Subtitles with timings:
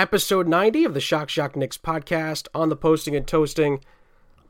[0.00, 3.84] episode 90 of the Shock Shock Knicks podcast on the Posting and Toasting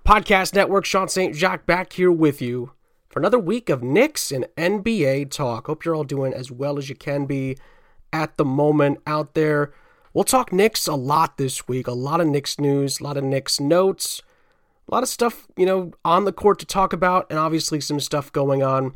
[0.06, 0.84] Podcast Network.
[0.84, 1.34] Sean St.
[1.34, 2.70] Jacques back here with you
[3.08, 5.66] for another week of Knicks and NBA talk.
[5.66, 7.58] Hope you're all doing as well as you can be
[8.12, 9.72] at the moment out there.
[10.14, 11.88] We'll talk Knicks a lot this week.
[11.88, 14.22] A lot of Knicks news, a lot of Knicks notes,
[14.88, 17.98] a lot of stuff, you know, on the court to talk about, and obviously some
[17.98, 18.94] stuff going on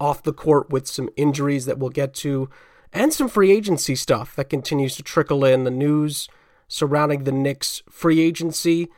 [0.00, 2.50] off the court with some injuries that we'll get to
[2.92, 6.28] and some free agency stuff that continues to trickle in the news
[6.68, 8.88] surrounding the Knicks free agency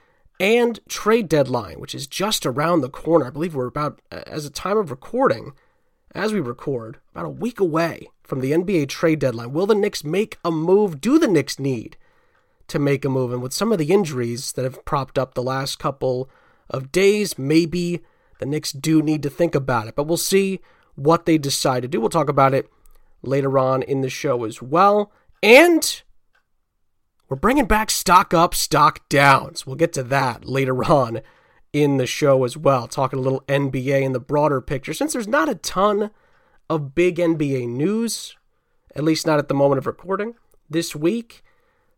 [0.41, 3.27] and trade deadline, which is just around the corner.
[3.27, 5.53] I believe we're about, as a time of recording,
[6.15, 9.53] as we record, about a week away from the NBA trade deadline.
[9.53, 11.01] Will the Knicks make a move?
[11.01, 11.97] Do the Knicks need
[12.69, 13.33] to make a move?
[13.33, 16.29] And with some of the injuries that have propped up the last couple
[16.69, 18.01] of days, maybe
[18.39, 19.95] the Knicks do need to think about it.
[19.95, 20.61] But we'll see
[20.95, 22.01] what they decide to do.
[22.01, 22.69] We'll talk about it
[23.27, 25.13] later on in the show as well.
[25.43, 26.03] And
[27.29, 29.67] we're bringing back stock up, stock downs.
[29.67, 31.21] We'll get to that later on
[31.73, 34.95] in the show as well, talking a little NBA in the broader picture.
[34.95, 36.11] Since there's not a ton
[36.71, 38.37] of big NBA news,
[38.95, 40.35] at least not at the moment of recording
[40.71, 41.43] this week,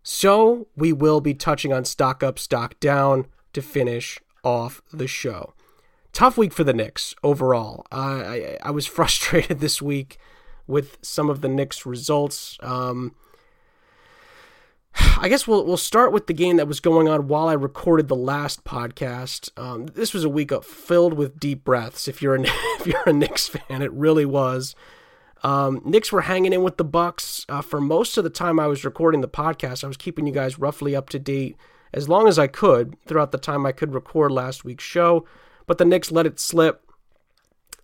[0.02, 5.52] so we will be touching on stock up, stock down to finish off the show.
[6.12, 7.84] Tough week for the Knicks overall.
[7.92, 10.16] Uh, I, I was frustrated this week
[10.66, 12.58] with some of the Knicks results.
[12.62, 13.14] Um,
[15.18, 18.08] I guess we'll we'll start with the game that was going on while I recorded
[18.08, 19.50] the last podcast.
[19.58, 22.08] Um, this was a week filled with deep breaths.
[22.08, 22.42] If you're a
[22.80, 24.74] if you're a Knicks fan, it really was.
[25.42, 28.66] Um, Knicks were hanging in with the Bucks uh, for most of the time I
[28.66, 29.84] was recording the podcast.
[29.84, 31.56] I was keeping you guys roughly up to date
[31.92, 35.26] as long as I could throughout the time I could record last week's show.
[35.66, 36.85] But the Knicks let it slip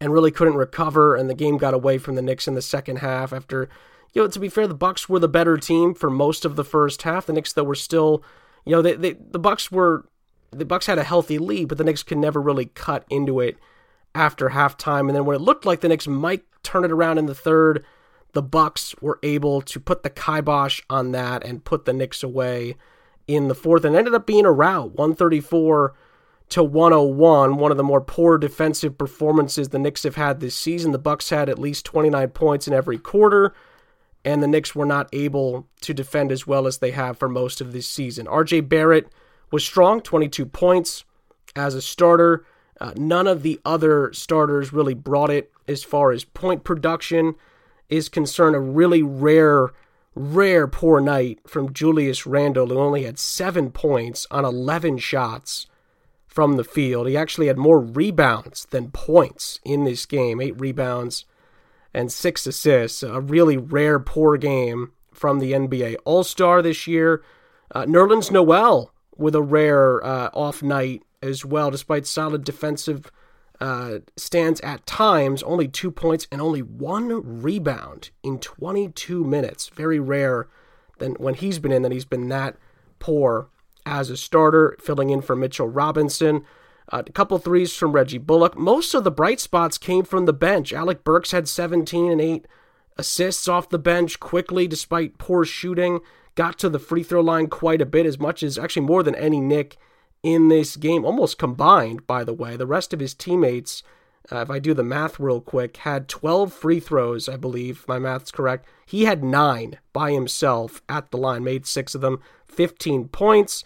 [0.02, 2.96] and really couldn't recover, and the game got away from the Knicks in the second
[2.96, 3.32] half.
[3.32, 3.68] After,
[4.12, 6.64] you know, to be fair, the Bucks were the better team for most of the
[6.64, 7.26] first half.
[7.26, 8.24] The Knicks, though, were still,
[8.66, 10.08] you know, they, they the Bucks were
[10.50, 13.58] the Bucks had a healthy lead, but the Knicks could never really cut into it
[14.12, 15.06] after halftime.
[15.06, 17.84] And then when it looked like the Knicks might turn it around in the third,
[18.32, 22.74] the Bucks were able to put the kibosh on that and put the Knicks away
[23.28, 25.94] in the fourth, and ended up being a rout, 134
[26.52, 30.92] to 101, one of the more poor defensive performances the Knicks have had this season.
[30.92, 33.54] The Bucks had at least 29 points in every quarter,
[34.22, 37.62] and the Knicks were not able to defend as well as they have for most
[37.62, 38.26] of this season.
[38.26, 39.08] RJ Barrett
[39.50, 41.04] was strong, 22 points
[41.56, 42.44] as a starter.
[42.78, 47.34] Uh, none of the other starters really brought it as far as point production
[47.88, 48.54] is concerned.
[48.54, 49.70] A really rare,
[50.14, 55.66] rare poor night from Julius Randle, who only had seven points on 11 shots
[56.32, 57.06] from the field.
[57.06, 61.26] He actually had more rebounds than points in this game eight rebounds
[61.92, 63.02] and six assists.
[63.02, 67.22] A really rare, poor game from the NBA All Star this year.
[67.74, 73.12] Uh, Nerlens Noel with a rare uh, off night as well, despite solid defensive
[73.60, 75.42] uh, stands at times.
[75.42, 79.68] Only two points and only one rebound in 22 minutes.
[79.68, 80.48] Very rare
[80.96, 82.56] than when he's been in that he's been that
[82.98, 83.50] poor
[83.86, 86.44] as a starter, filling in for Mitchell Robinson.
[86.90, 88.56] Uh, a couple threes from Reggie Bullock.
[88.56, 90.72] Most of the bright spots came from the bench.
[90.72, 92.46] Alec Burks had 17 and 8
[92.96, 96.00] assists off the bench Quickley, despite poor shooting.
[96.34, 99.14] Got to the free throw line quite a bit, as much as actually more than
[99.14, 99.76] any Knick
[100.22, 102.56] in this game, almost combined, by the way.
[102.56, 103.82] The rest of his teammates,
[104.30, 107.84] uh, if I do the math real quick, had 12 free throws, I believe.
[107.88, 108.68] My math's correct.
[108.86, 113.64] He had nine by himself at the line, made six of them, 15 points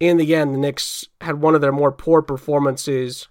[0.00, 3.28] in the end, the Knicks had one of their more poor performances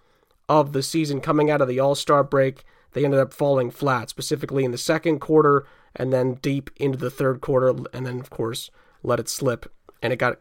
[0.48, 2.64] of the season coming out of the All Star break.
[2.94, 7.12] They ended up falling flat, specifically in the second quarter and then deep into the
[7.12, 8.72] third quarter, and then, of course,
[9.04, 10.40] let it slip, and it got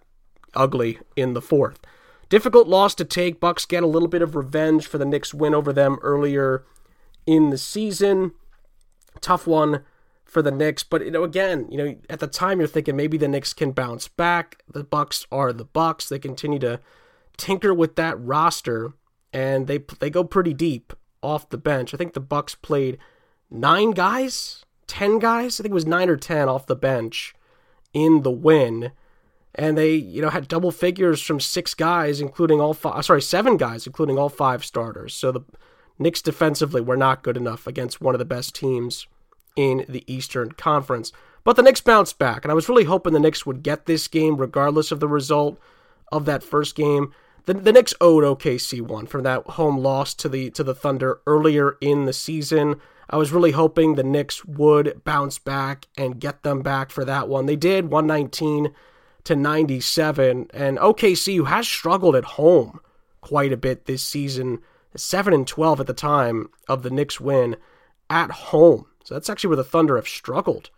[0.55, 1.79] ugly in the fourth.
[2.33, 3.41] Difficult loss to take.
[3.41, 6.65] Bucks get a little bit of revenge for the Knicks win over them earlier
[7.27, 8.33] in the season.
[9.21, 9.85] Tough one
[10.25, 10.83] for the Knicks.
[10.83, 13.73] But you know, again, you know, at the time you're thinking maybe the Knicks can
[13.73, 14.63] bounce back.
[14.67, 16.09] The Bucks are the Bucks.
[16.09, 16.81] They continue to
[17.37, 18.95] tinker with that roster,
[19.35, 21.93] and they they go pretty deep off the bench.
[21.93, 22.97] I think the Bucks played
[23.51, 25.61] nine guys, ten guys.
[25.61, 27.35] I think it was nine or ten off the bench
[27.93, 28.93] in the win.
[29.55, 32.95] And they, you know, had double figures from six guys, including all five.
[32.95, 35.13] Uh, sorry, seven guys, including all five starters.
[35.15, 35.43] So the
[35.99, 39.07] Knicks defensively were not good enough against one of the best teams
[39.57, 41.13] in the Eastern Conference.
[41.45, 44.09] But the Knicks bounced back, and I was really hoping the Knicks would get this
[44.09, 45.59] game regardless of the result
[46.11, 47.13] of that first game.
[47.47, 51.21] The, the Knicks owed OKC one from that home loss to the to the Thunder
[51.27, 52.77] earlier in the season.
[53.11, 57.29] I was really hoping the Knicks would bounce back and get them back for that
[57.29, 57.47] one.
[57.47, 58.73] They did 119
[59.25, 62.81] to 97 and OKC who has struggled at home
[63.21, 64.61] quite a bit this season,
[64.97, 67.57] 7 and 12 at the time of the Knicks win
[68.11, 68.87] at home.
[69.05, 70.71] So that's actually where the Thunder have struggled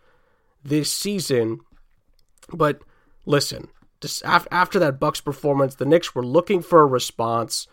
[0.62, 1.60] this season.
[2.52, 2.82] But
[3.26, 3.68] listen,
[4.24, 7.66] after that Bucks performance, the Knicks were looking for a response.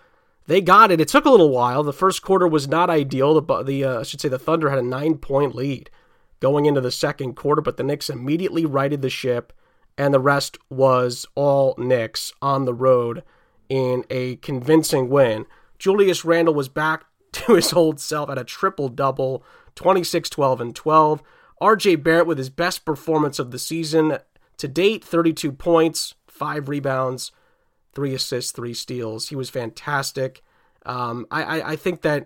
[0.47, 1.01] They got it.
[1.01, 1.83] It took a little while.
[1.83, 3.39] The first quarter was not ideal.
[3.39, 5.89] The the uh, I should say the Thunder had a nine point lead
[6.39, 9.53] going into the second quarter, but the Knicks immediately righted the ship,
[9.97, 13.23] and the rest was all Knicks on the road
[13.69, 15.45] in a convincing win.
[15.79, 19.43] Julius Randle was back to his old self at a triple double,
[19.75, 21.23] 26, 12, and 12.
[21.61, 24.17] RJ Barrett with his best performance of the season
[24.57, 27.31] to date 32 points, five rebounds,
[27.94, 29.29] three assists, three steals.
[29.29, 30.44] He was fantastic.
[30.85, 32.25] Um, I, I, I think that,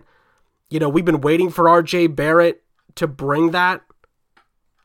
[0.70, 2.62] you know, we've been waiting for RJ Barrett
[2.96, 3.82] to bring that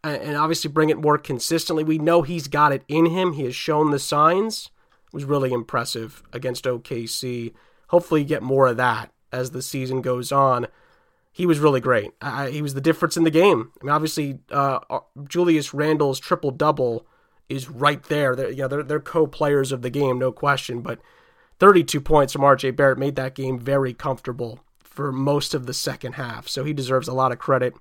[0.03, 1.83] and obviously bring it more consistently.
[1.83, 3.33] We know he's got it in him.
[3.33, 4.69] He has shown the signs.
[5.07, 7.53] It was really impressive against OKC.
[7.87, 10.67] Hopefully, get more of that as the season goes on.
[11.31, 12.11] He was really great.
[12.21, 13.71] I, he was the difference in the game.
[13.81, 14.79] I mean, obviously, uh,
[15.27, 17.05] Julius Randle's triple double
[17.47, 18.35] is right there.
[18.35, 20.81] They're, you know, they're, they're co-players of the game, no question.
[20.81, 20.99] But
[21.59, 26.13] 32 points from RJ Barrett made that game very comfortable for most of the second
[26.13, 26.47] half.
[26.47, 27.75] So he deserves a lot of credit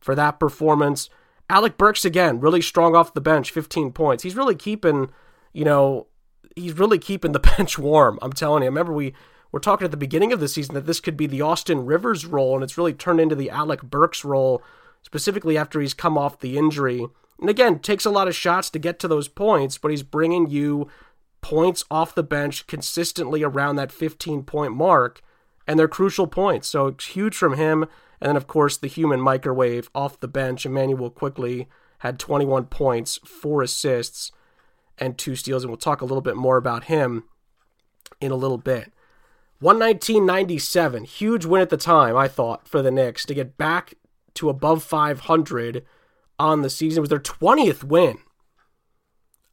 [0.00, 1.08] for that performance.
[1.50, 4.22] Alec Burks again, really strong off the bench, 15 points.
[4.22, 5.10] He's really keeping,
[5.52, 6.06] you know,
[6.54, 8.18] he's really keeping the bench warm.
[8.22, 8.66] I'm telling you.
[8.66, 9.14] I remember we
[9.50, 12.26] were talking at the beginning of the season that this could be the Austin Rivers
[12.26, 14.62] role, and it's really turned into the Alec Burks role,
[15.02, 17.06] specifically after he's come off the injury.
[17.40, 20.50] And again, takes a lot of shots to get to those points, but he's bringing
[20.50, 20.88] you
[21.40, 25.22] points off the bench consistently around that 15 point mark,
[25.66, 26.68] and they're crucial points.
[26.68, 27.86] So it's huge from him.
[28.20, 30.66] And then, of course, the human microwave off the bench.
[30.66, 31.68] Immanuel Quickley
[31.98, 34.32] had 21 points, four assists,
[34.98, 35.62] and two steals.
[35.62, 37.24] And we'll talk a little bit more about him
[38.20, 38.92] in a little bit.
[39.62, 43.94] 119.97, huge win at the time, I thought, for the Knicks to get back
[44.34, 45.84] to above 500
[46.38, 46.98] on the season.
[46.98, 48.18] It was their 20th win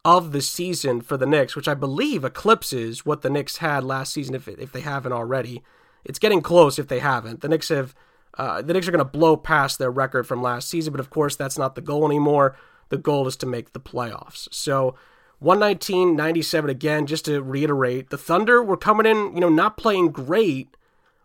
[0.04, 4.14] of the season for the Knicks, which I believe eclipses what the Knicks had last
[4.14, 5.64] season if, if they haven't already.
[6.04, 7.42] It's getting close if they haven't.
[7.42, 7.96] The Knicks have
[8.38, 11.10] uh, the Knicks are going to blow past their record from last season, but of
[11.10, 12.56] course that's not the goal anymore.
[12.90, 14.48] The goal is to make the playoffs.
[14.52, 14.96] So
[15.42, 20.76] 119-97 again, just to reiterate, the Thunder were coming in, you know, not playing great,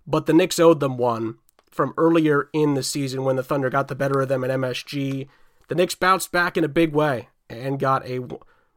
[0.07, 1.37] but the Knicks owed them one
[1.71, 5.29] from earlier in the season when the Thunder got the better of them at MSG
[5.71, 8.27] the Knicks bounced back in a big way and got a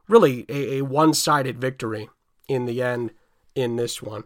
[0.06, 2.08] really a, a one-sided victory
[2.48, 3.10] in the end
[3.56, 4.22] in this one.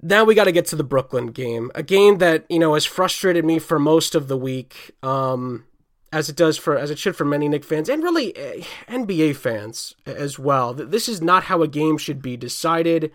[0.00, 2.84] Now we got to get to the Brooklyn game, a game that you know has
[2.84, 5.64] frustrated me for most of the week, um,
[6.12, 9.36] as it does for as it should for many Knick fans and really eh, NBA
[9.36, 10.72] fans as well.
[10.72, 13.12] This is not how a game should be decided.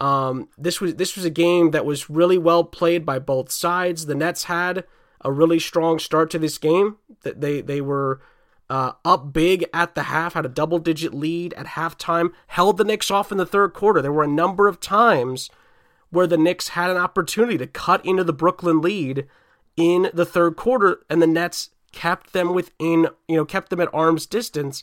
[0.00, 4.06] Um, this was this was a game that was really well played by both sides.
[4.06, 4.84] The Nets had
[5.22, 6.96] a really strong start to this game.
[7.22, 8.20] That they they were
[8.70, 12.84] uh, up big at the half, had a double digit lead at halftime, held the
[12.84, 14.00] Knicks off in the third quarter.
[14.00, 15.50] There were a number of times
[16.10, 19.26] where the Knicks had an opportunity to cut into the Brooklyn lead
[19.76, 23.92] in the third quarter, and the Nets kept them within, you know, kept them at
[23.94, 24.82] arm's distance.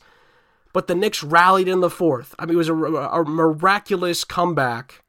[0.74, 2.36] But the Knicks rallied in the fourth.
[2.38, 5.04] I mean, it was a, a miraculous comeback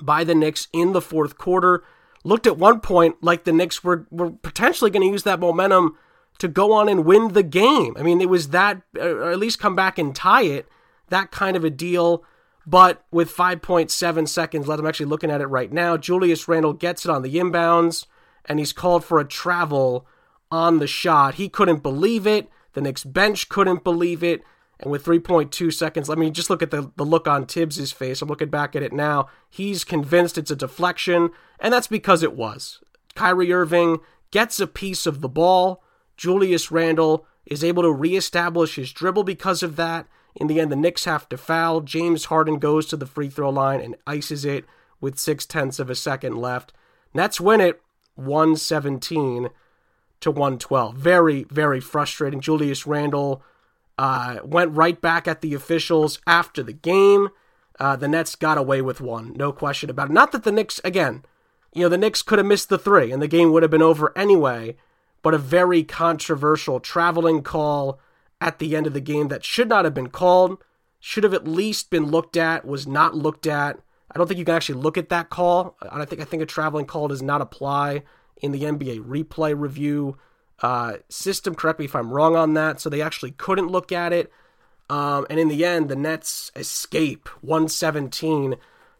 [0.00, 1.82] by the Knicks in the fourth quarter
[2.24, 5.96] looked at one point like the Knicks were, were potentially going to use that momentum
[6.38, 7.94] to go on and win the game.
[7.98, 10.68] I mean, it was that, or at least come back and tie it,
[11.08, 12.24] that kind of a deal.
[12.66, 15.96] But with 5.7 seconds left, I'm actually looking at it right now.
[15.96, 18.06] Julius Randle gets it on the inbounds,
[18.44, 20.06] and he's called for a travel
[20.50, 21.34] on the shot.
[21.34, 22.48] He couldn't believe it.
[22.74, 24.42] The Knicks bench couldn't believe it.
[24.78, 28.22] And with 3.2 seconds, let me just look at the, the look on Thibs's face.
[28.22, 29.28] I'm looking back at it now.
[29.48, 32.80] He's convinced it's a deflection, and that's because it was.
[33.14, 33.98] Kyrie Irving
[34.30, 35.82] gets a piece of the ball.
[36.16, 40.06] Julius Randle is able to reestablish his dribble because of that.
[40.40, 41.82] In the end, the Knicks have to foul.
[41.82, 44.64] James Harden goes to the free throw line and ices it
[44.98, 46.72] with six tenths of a second left.
[47.12, 47.82] Nets win it
[48.14, 49.50] 117
[50.20, 50.96] to 112.
[50.96, 52.40] Very, very frustrating.
[52.40, 53.42] Julius Randle
[53.98, 57.28] uh, went right back at the officials after the game.
[57.78, 60.12] Uh, the Nets got away with one, no question about it.
[60.12, 61.22] Not that the Knicks, again,
[61.74, 63.82] you know, the Knicks could have missed the three and the game would have been
[63.82, 64.76] over anyway,
[65.22, 68.00] but a very controversial traveling call
[68.40, 70.62] at the end of the game that should not have been called,
[70.98, 73.78] should have at least been looked at, was not looked at.
[74.10, 75.76] I don't think you can actually look at that call.
[75.90, 78.02] I think I think a traveling call does not apply
[78.38, 80.16] in the NBA replay review
[80.62, 81.54] uh, system.
[81.54, 82.80] Correct me if I'm wrong on that.
[82.80, 84.32] So they actually couldn't look at it.
[84.88, 88.56] Um, and in the end, the Nets escape 117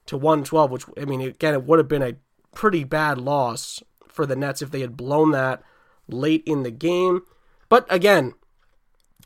[0.06, 2.14] to 112, which, I mean, again, it would have been a
[2.54, 5.62] pretty bad loss for the Nets if they had blown that
[6.09, 7.23] late in the game.
[7.68, 8.35] But again,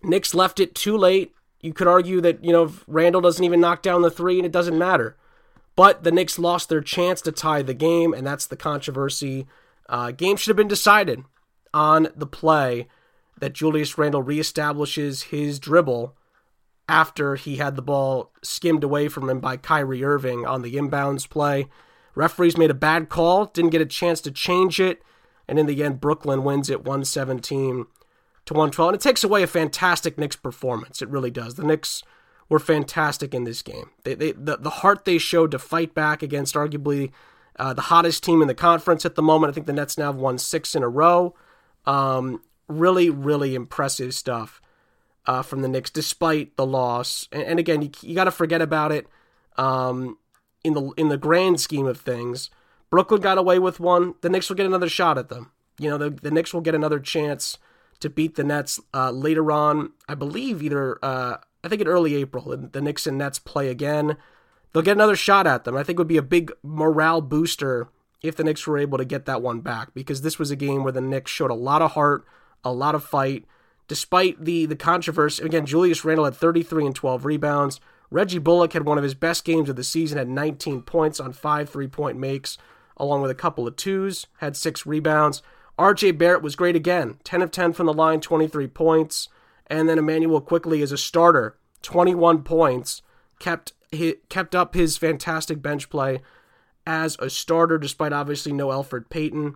[0.04, 1.34] Knicks left it too late.
[1.61, 4.52] You could argue that, you know, Randle doesn't even knock down the three and it
[4.52, 5.16] doesn't matter.
[5.76, 9.46] But the Knicks lost their chance to tie the game, and that's the controversy.
[9.88, 11.25] Uh, game should have been decided
[11.73, 12.87] on the play
[13.38, 16.16] that Julius Randle reestablishes his dribble
[16.88, 21.28] after he had the ball skimmed away from him by Kyrie Irving on the inbounds
[21.28, 21.66] play.
[22.14, 25.02] Referees made a bad call, didn't get a chance to change it,
[25.49, 27.87] and in the end, Brooklyn wins it 117
[28.46, 28.88] to 112.
[28.88, 31.02] And it takes away a fantastic Knicks performance.
[31.02, 31.54] It really does.
[31.54, 32.02] The Knicks
[32.48, 33.90] were fantastic in this game.
[34.04, 37.10] They, they the, the heart they showed to fight back against arguably
[37.56, 39.50] uh, the hottest team in the conference at the moment.
[39.50, 41.34] I think the Nets now have won six in a row.
[41.86, 44.60] Um, really, really impressive stuff
[45.26, 47.28] uh, from the Knicks, despite the loss.
[47.32, 49.06] And, and again, you, you got to forget about it.
[49.56, 50.18] Um,
[50.64, 52.50] in the in the grand scheme of things,
[52.90, 54.14] Brooklyn got away with one.
[54.22, 55.52] The Knicks will get another shot at them.
[55.78, 57.58] You know, the, the Knicks will get another chance
[58.04, 59.92] to beat the Nets uh, later on.
[60.06, 64.18] I believe either uh, I think in early April, the Knicks and Nets play again.
[64.73, 65.75] They'll get another shot at them.
[65.75, 67.88] I think would be a big morale booster
[68.23, 70.82] if the Knicks were able to get that one back because this was a game
[70.82, 72.26] where the Knicks showed a lot of heart,
[72.62, 73.46] a lot of fight,
[73.88, 75.42] despite the the controversy.
[75.42, 77.80] Again, Julius Randle had 33 and 12 rebounds.
[78.11, 81.32] Reggie Bullock had one of his best games of the season, had 19 points on
[81.32, 82.58] five three point makes,
[82.99, 85.42] along with a couple of twos, had six rebounds.
[85.78, 89.28] RJ Barrett was great again, 10 of 10 from the line, 23 points.
[89.66, 93.02] And then Immanuel Quickley as a starter, 21 points,
[93.38, 93.73] kept
[94.28, 96.21] kept up his fantastic bench play
[96.87, 99.54] as a starter, despite obviously no Alfred Payton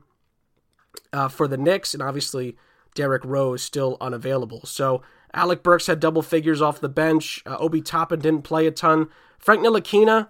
[1.13, 2.57] uh, for the Knicks, and obviously
[2.95, 4.65] Derrick Rose still unavailable.
[4.65, 5.03] So
[5.35, 7.43] Alec Burks had double figures off the bench.
[7.47, 9.09] Uh, Obi Toppin didn't play a ton.
[9.39, 10.29] Frank Ntilikina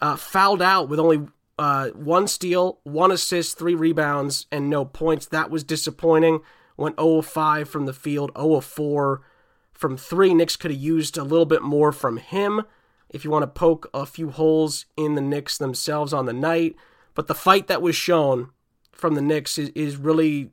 [0.00, 1.26] uh, fouled out with only
[1.58, 5.26] uh, one steal, one assist, three rebounds, and no points.
[5.26, 6.40] That was disappointing.
[6.76, 9.20] Went 0 5 from the field, 0 4
[9.72, 10.32] from three.
[10.32, 12.62] Knicks could have used a little bit more from him
[13.10, 16.76] if you want to poke a few holes in the Knicks themselves on the night.
[17.14, 18.50] But the fight that was shown
[18.92, 20.50] from the Knicks is, is really,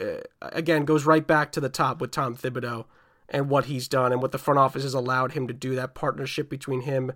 [0.00, 2.86] uh, again, goes right back to the top with Tom Thibodeau
[3.28, 5.74] and what he's done and what the front office has allowed him to do.
[5.74, 7.12] That partnership between him,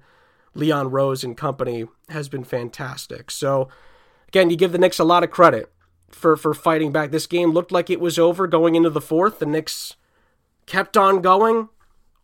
[0.54, 3.30] Leon Rose, and company has been fantastic.
[3.30, 3.68] So,
[4.28, 5.72] again, you give the Knicks a lot of credit
[6.10, 7.10] for, for fighting back.
[7.10, 9.38] This game looked like it was over going into the fourth.
[9.38, 9.96] The Knicks
[10.66, 11.68] kept on going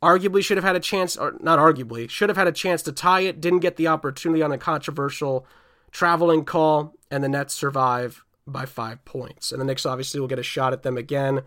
[0.02, 2.92] arguably should have had a chance, or not arguably, should have had a chance to
[2.92, 5.46] tie it, didn't get the opportunity on a controversial
[5.90, 9.50] traveling call, and the Nets survive by five points.
[9.50, 11.42] And the Knicks obviously will get a shot at them again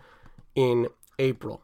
[0.54, 1.62] in April.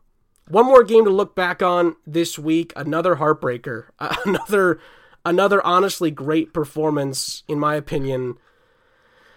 [0.49, 3.87] One more game to look back on this week, another heartbreaker,
[4.25, 4.78] another
[5.26, 8.37] another honestly great performance in my opinion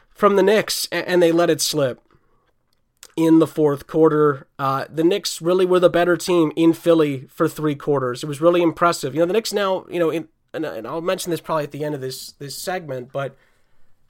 [0.10, 2.02] from the Knicks and they let it slip
[3.18, 4.48] in the fourth quarter.
[4.58, 8.24] Uh, the Knicks really were the better team in Philly for three quarters.
[8.24, 9.14] It was really impressive.
[9.14, 11.72] You know, the Knicks now, you know, in, and, and I'll mention this probably at
[11.72, 13.36] the end of this this segment, but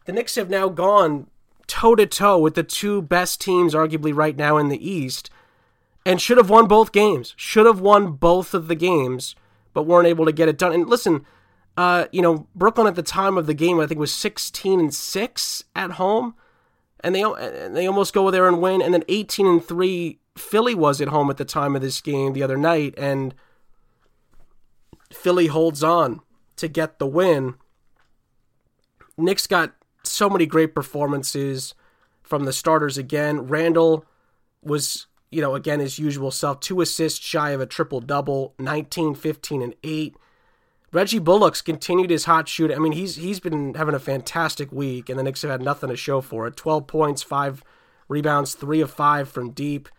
[0.05, 1.27] the Knicks have now gone
[1.67, 5.29] toe to toe with the two best teams, arguably right now in the East,
[6.05, 7.33] and should have won both games.
[7.37, 9.35] Should have won both of the games,
[9.73, 10.73] but weren't able to get it done.
[10.73, 11.25] And listen,
[11.79, 14.93] uh, you know, Brooklyn at the time of the game, I think was sixteen and
[14.93, 16.35] six at home
[17.01, 17.23] and they
[17.71, 18.81] they almost go there and win.
[18.81, 22.33] And then 18 and three, Philly was at home at the time of this game
[22.33, 23.33] the other night, and
[25.11, 26.21] Philly holds on
[26.57, 27.55] to get the win.
[29.17, 31.73] Knicks got so many great performances
[32.23, 33.47] from the starters again.
[33.47, 34.05] Randle
[34.61, 39.15] was, you know, again his usual self, two assists shy of a triple double, 19,
[39.15, 40.15] 15, and 8.
[40.91, 42.71] Reggie Bullock's continued his hot shoot.
[42.71, 45.89] I mean, he's he's been having a fantastic week, and the Knicks have had nothing
[45.89, 46.55] to show for it.
[46.55, 47.63] Twelve points, five
[48.07, 49.89] rebounds, three of five from deep.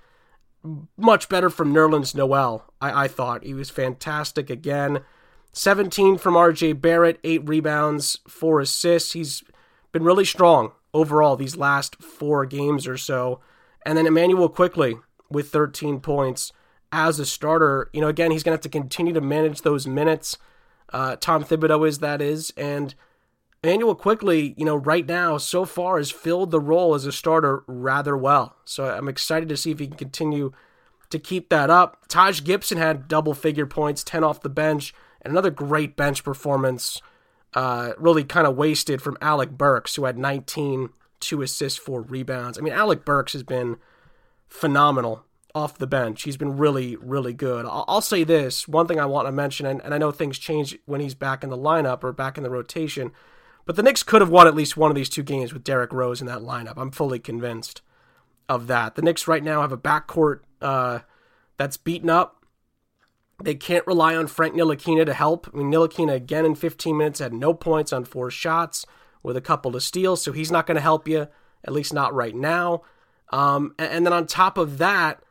[0.97, 2.67] Much better from Nerlens Noel.
[2.81, 5.01] I, I thought he was fantastic again.
[5.53, 9.13] 17 from RJ Barrett, eight rebounds, four assists.
[9.13, 9.43] He's
[9.91, 13.41] been really strong overall these last four games or so.
[13.85, 14.97] And then Immanuel Quickley
[15.31, 16.53] with 13 points
[16.93, 17.89] as a starter.
[17.93, 20.37] You know, again, he's going to have to continue to manage those minutes.
[20.93, 22.95] Uh, Tom Thibodeau is that is, and
[23.63, 27.63] Immanuel Quickley, you know, right now so far has filled the role as a starter
[27.67, 28.57] rather well.
[28.65, 30.53] So I'm excited to see if he can continue
[31.11, 32.07] to keep that up.
[32.09, 37.03] Taj Gibson had double figure points, 10 off the bench, and another great bench performance,
[37.55, 42.59] uh, really kind of wasted from Alec Burks, who had 19 two assists, four rebounds.
[42.59, 43.77] I mean, Alec Burks has been
[44.49, 46.23] phenomenal off the bench.
[46.23, 47.65] He's been really, really good.
[47.65, 50.39] I'll, I'll say this one thing I want to mention, and, and I know things
[50.39, 53.13] change when he's back in the lineup or back in the rotation,
[53.65, 55.93] but the Knicks could have won at least one of these two games with Derrick
[55.93, 56.75] Rose in that lineup.
[56.77, 57.83] I'm fully convinced
[58.49, 58.95] of that.
[58.95, 61.01] The Knicks right now have a backcourt uh,
[61.57, 62.45] that's beaten up.
[63.43, 65.49] They can't rely on Frank Ntilikina to help.
[65.53, 68.85] I mean, Ntilikina again in 15 minutes had no points on four shots
[69.23, 71.29] with a couple to steal, so he's not going to help you,
[71.65, 72.83] at least not right now.
[73.31, 75.23] Um, and, then on top of that,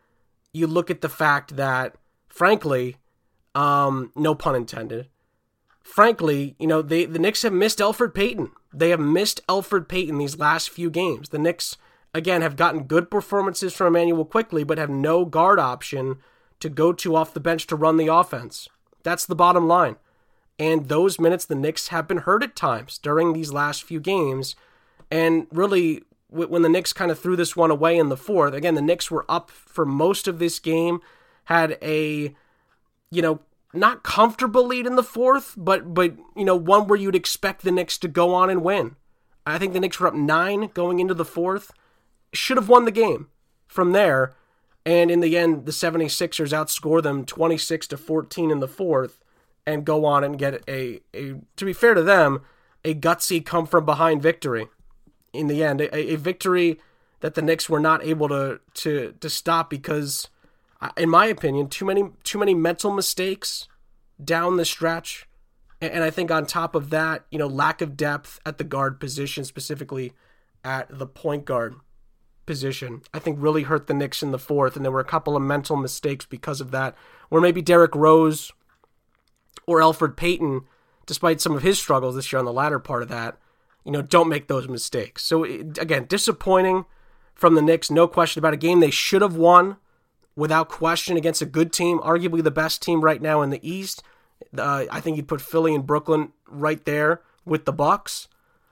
[0.54, 1.96] you look at the fact that,
[2.28, 2.98] frankly,
[3.56, 5.08] um, no pun intended,
[5.84, 8.52] frankly, you know, they the Knicks have missed Elfrid Payton.
[8.74, 11.30] They have missed Elfrid Payton these last few games.
[11.30, 11.78] The Knicks,
[12.14, 16.18] again, have gotten good performances from Immanuel Quickley, but have no guard option
[16.60, 18.68] to go to off the bench to run the offense.
[19.04, 19.96] That's the bottom line.
[20.60, 24.56] And those minutes, the Knicks have been hurt at times during these last few games.
[25.10, 28.76] And really, when the Knicks kind of threw this one away in the fourth, again,
[28.76, 31.02] the Knicks were up for most of this game,
[31.46, 32.36] had a,
[33.10, 33.40] you know,
[33.74, 37.72] not comfortable lead in the fourth, but but you know, one where you'd expect the
[37.72, 38.96] Knicks to go on and win.
[39.46, 41.72] I think the Knicks were up nine going into the fourth.
[42.34, 43.28] Should have won the game
[43.68, 44.36] from there.
[44.86, 49.20] And in the end, the 76ers outscore them 26 to 14 in the fourth
[49.66, 52.42] and go on and get a, a to be fair to them,
[52.86, 54.68] a gutsy come from behind victory
[55.34, 56.80] in the end, a, a victory
[57.22, 60.30] that the Knicks were not able to to to stop because,
[60.98, 63.68] in my opinion, too many too many mental mistakes
[64.24, 65.28] down the stretch,
[65.82, 69.00] and, I think on top of that, you know, lack of depth at the guard
[69.00, 70.14] position, specifically
[70.64, 71.76] at the point guard
[72.46, 75.38] position, I think really hurt the Knicks in the fourth, and there were a couple
[75.38, 76.96] of mental mistakes because of that,
[77.30, 78.52] where maybe Derrick Rose
[79.66, 80.62] or Alfred Payton,
[81.06, 83.38] despite some of his struggles this year on the latter part of that
[83.90, 85.24] you know, don't make those mistakes.
[85.24, 86.86] So again, disappointing
[87.34, 89.78] from the Knicks, no question about a game they should have won
[90.36, 94.04] without question against a good team, arguably the best team right now in the East.
[94.56, 98.28] Uh, I think you'd put Philly and Brooklyn right there with the Bucks.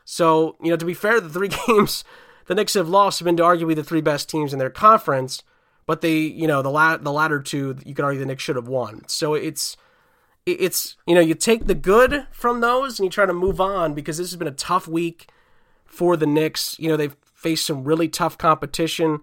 [0.06, 2.04] So you know, to be fair, the three games
[2.46, 5.42] the Knicks have lost have been to arguably the three best teams in their conference.
[5.88, 8.56] But they, you know, the la- the latter two, you could argue the Knicks should
[8.56, 9.02] have won.
[9.08, 9.78] So it's
[10.48, 13.94] it's you know you take the good from those and you try to move on
[13.94, 15.28] because this has been a tough week
[15.86, 16.80] for the Knicks.
[16.80, 19.20] You know they've faced some really tough competition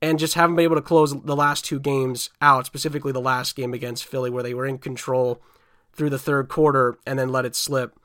[0.00, 2.66] and just haven't been able to close the last two games out.
[2.66, 5.42] Specifically, the last game against Philly where they were in control
[5.92, 7.98] through the third quarter and then let it slip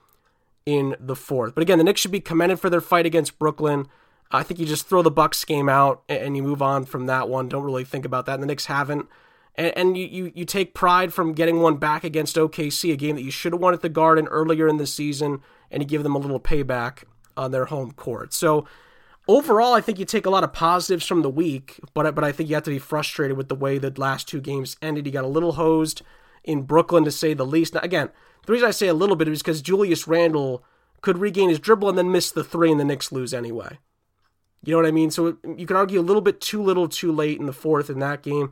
[0.65, 1.53] in the fourth.
[1.53, 3.88] But again, the Knicks should be commended for their fight against Brooklyn.
[4.31, 7.29] I think you just throw the Bucks game out and you move on from that
[7.29, 7.47] one.
[7.47, 8.36] Don't really think about that.
[8.36, 9.07] And the Knicks haven't
[9.55, 13.15] and, and you, you, you take pride from getting one back against OKC, a game
[13.15, 16.03] that you should have won at the Garden earlier in the season, and you give
[16.03, 17.03] them a little payback
[17.37, 18.33] on their home court.
[18.33, 18.65] So
[19.27, 22.31] overall, I think you take a lot of positives from the week, but but I
[22.31, 25.05] think you have to be frustrated with the way the last two games ended.
[25.05, 26.01] You got a little hosed
[26.43, 27.73] in Brooklyn, to say the least.
[27.73, 28.09] Now, again,
[28.45, 30.63] the reason I say a little bit is because Julius Randle
[31.01, 33.77] could regain his dribble and then miss the three, and the Knicks lose anyway.
[34.63, 35.11] You know what I mean?
[35.11, 37.99] So you could argue a little bit too little, too late in the fourth in
[37.99, 38.51] that game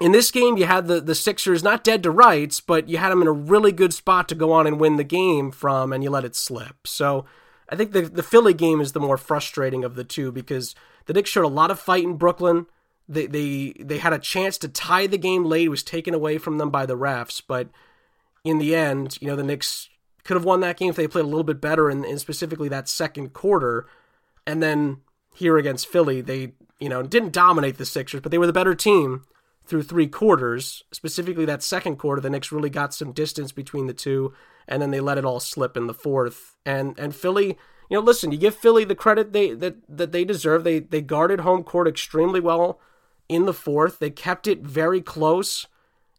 [0.00, 3.10] in this game, you had the, the Sixers not dead to rights, but you had
[3.10, 6.02] them in a really good spot to go on and win the game from, and
[6.02, 6.86] you let it slip.
[6.86, 7.24] So
[7.68, 10.74] I think the, the Philly game is the more frustrating of the two because
[11.06, 12.66] the Knicks showed a lot of fight in Brooklyn.
[13.08, 16.38] They, they, they had a chance to tie the game late, it was taken away
[16.38, 17.68] from them by the refs, but
[18.42, 19.88] in the end, you know, the Knicks
[20.24, 22.68] could have won that game if they played a little bit better in, in specifically
[22.68, 23.86] that second quarter.
[24.46, 25.02] And then
[25.34, 28.74] here against Philly, they, you know, didn't dominate the Sixers, but they were the better
[28.74, 29.24] team
[29.66, 30.84] through three quarters.
[30.92, 34.32] Specifically, that second quarter, the Knicks really got some distance between the two,
[34.68, 36.56] and then they let it all slip in the fourth.
[36.64, 40.24] And and Philly, you know, listen, you give Philly the credit they that that they
[40.24, 40.64] deserve.
[40.64, 42.80] They they guarded home court extremely well
[43.28, 43.98] in the fourth.
[43.98, 45.66] They kept it very close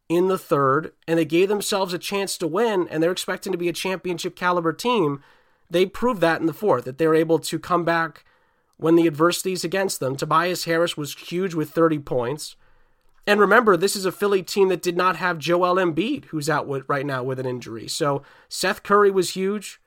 [0.08, 2.88] in the third, and they gave themselves a chance to win.
[2.89, 5.23] And they're expecting to be a championship caliber team.
[5.69, 8.23] They proved that in the fourth that they were able to come back
[8.77, 10.15] when the adversities against them.
[10.15, 12.55] Tobias Harris was huge with 30 points.
[13.28, 16.68] And remember, this is a Philly team that did not have Joel Embiid, who's out
[16.68, 17.88] with, right now with an injury.
[17.88, 19.82] So Seth Curry was huge.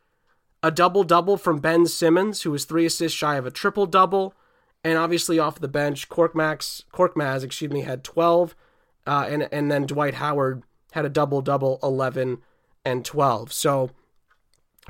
[0.60, 4.34] A double double from Ben Simmons, who was three assists shy of a triple double.
[4.82, 8.56] And obviously off the bench, Korkmaz, Korkmaz excuse me, had 12.
[9.06, 12.38] Uh, and, and then Dwight Howard had a double double, 11
[12.84, 13.52] and 12.
[13.52, 13.90] So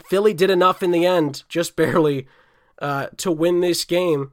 [0.06, 2.26] Philly did enough in the end, just barely,
[2.80, 4.32] uh, to win this game.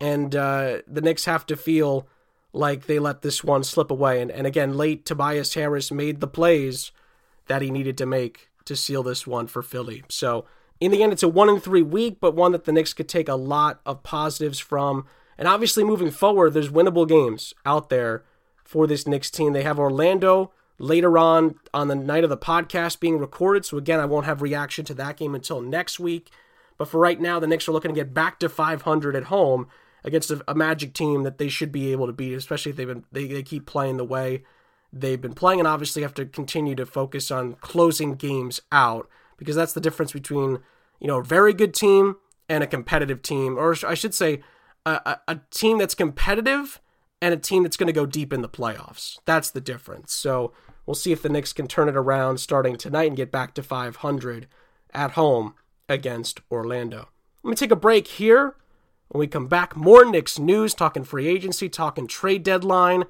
[0.00, 2.06] And uh, the Knicks have to feel
[2.56, 4.20] like they let this one slip away.
[4.20, 6.90] And, and again, late Tobias Harris made the plays
[7.46, 10.02] that he needed to make to seal this one for Philly.
[10.08, 10.46] So
[10.80, 13.08] in the end, it's a one in three week, but one that the Knicks could
[13.08, 15.06] take a lot of positives from.
[15.38, 18.24] And obviously, moving forward, there's winnable games out there
[18.64, 19.52] for this Knicks team.
[19.52, 23.64] They have Orlando later on on the night of the podcast being recorded.
[23.64, 26.30] So again, I won't have reaction to that game until next week.
[26.78, 29.68] But for right now, the Knicks are looking to get back to 500 at home
[30.06, 32.86] against a, a Magic team that they should be able to beat, especially if they've
[32.86, 34.44] been they, they keep playing the way
[34.92, 39.56] they've been playing, and obviously have to continue to focus on closing games out because
[39.56, 40.60] that's the difference between
[41.00, 42.16] you know a very good team
[42.48, 44.40] and a competitive team, or I should say,
[44.86, 46.80] a, a, a team that's competitive
[47.20, 49.18] and a team that's going to go deep in the playoffs.
[49.24, 50.12] That's the difference.
[50.12, 50.52] So
[50.84, 53.62] we'll see if the Knicks can turn it around starting tonight and get back to
[53.62, 54.46] 500
[54.94, 55.54] at home
[55.88, 57.08] against Orlando.
[57.42, 58.56] Let me take a break here.
[59.08, 63.04] When we come back, more Knicks news, talking free agency, talking trade deadline,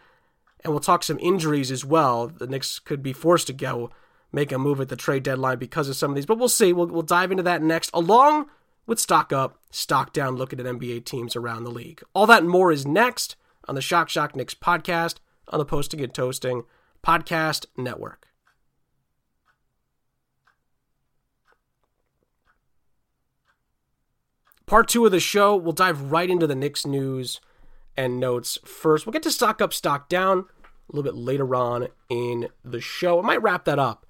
[0.62, 2.28] and we'll talk some injuries as well.
[2.28, 3.90] The Knicks could be forced to go
[4.32, 6.72] make a move at the trade deadline because of some of these, but we'll see.
[6.72, 8.46] We'll, we'll dive into that next, along
[8.87, 12.02] with stock up, stock down, looking at NBA teams around the league.
[12.14, 15.16] All that and more is next on the Shock Shock Knicks podcast
[15.48, 16.64] on the Posting and Toasting
[17.02, 18.25] Podcast Network.
[24.66, 27.40] Part two of the show, we'll dive right into the Knicks news
[27.96, 29.07] and notes first.
[29.07, 33.20] We'll get to stock up, stock down a little bit later on in the show.
[33.20, 34.07] I might wrap that up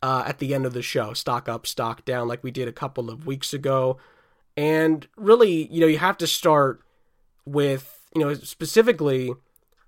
[0.00, 1.14] uh, at the end of the show.
[1.14, 3.98] Stock up, stock down, like we did a couple of weeks ago.
[4.56, 6.80] And really, you know, you have to start
[7.44, 9.32] with, you know, specifically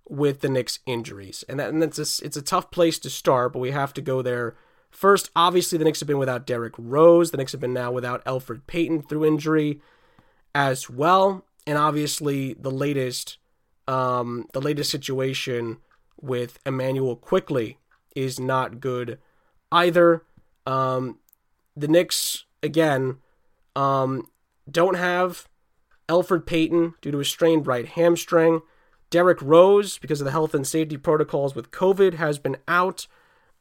[0.08, 1.44] with the Knicks injuries.
[1.48, 4.00] And, that, and that's a, it's a tough place to start, but we have to
[4.00, 4.56] go there
[4.90, 5.30] first.
[5.36, 7.30] Obviously, the Knicks have been without Derrick Rose.
[7.30, 9.80] The Knicks have been now without Elfrid Payton through injury
[10.54, 11.44] as well.
[11.66, 13.38] And obviously, the latest
[13.86, 15.78] um, the latest situation
[16.20, 17.78] with Immanuel Quickley
[18.14, 19.18] is not good
[19.72, 20.22] either.
[20.66, 21.18] Um,
[21.76, 23.18] the Knicks again
[23.74, 24.28] um,
[24.70, 25.48] don't have
[26.08, 28.60] Alfred Payton due to a strained right hamstring.
[29.10, 33.08] Derrick Rose, because of the health and safety protocols with COVID, has been out.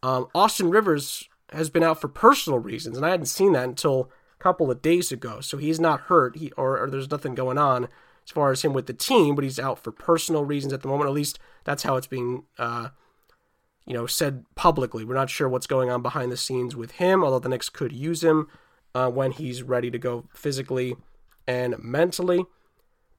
[0.04, 4.12] Um, Austin Rivers has been out for personal reasons, and I hadn't seen that until
[4.40, 5.42] couple of days ago.
[5.42, 7.86] So he's not hurt, he or, or there's nothing going on
[8.26, 10.88] as far as him with the team, but he's out for personal reasons at the
[10.88, 11.10] moment.
[11.10, 12.90] At least that's how it's being, uh,
[13.86, 15.04] you know, said publicly.
[15.04, 17.92] We're not sure what's going on behind the scenes with him, although the Knicks could
[17.92, 18.48] use him
[18.96, 20.96] uh, when he's ready to go physically
[21.48, 22.46] and mentally.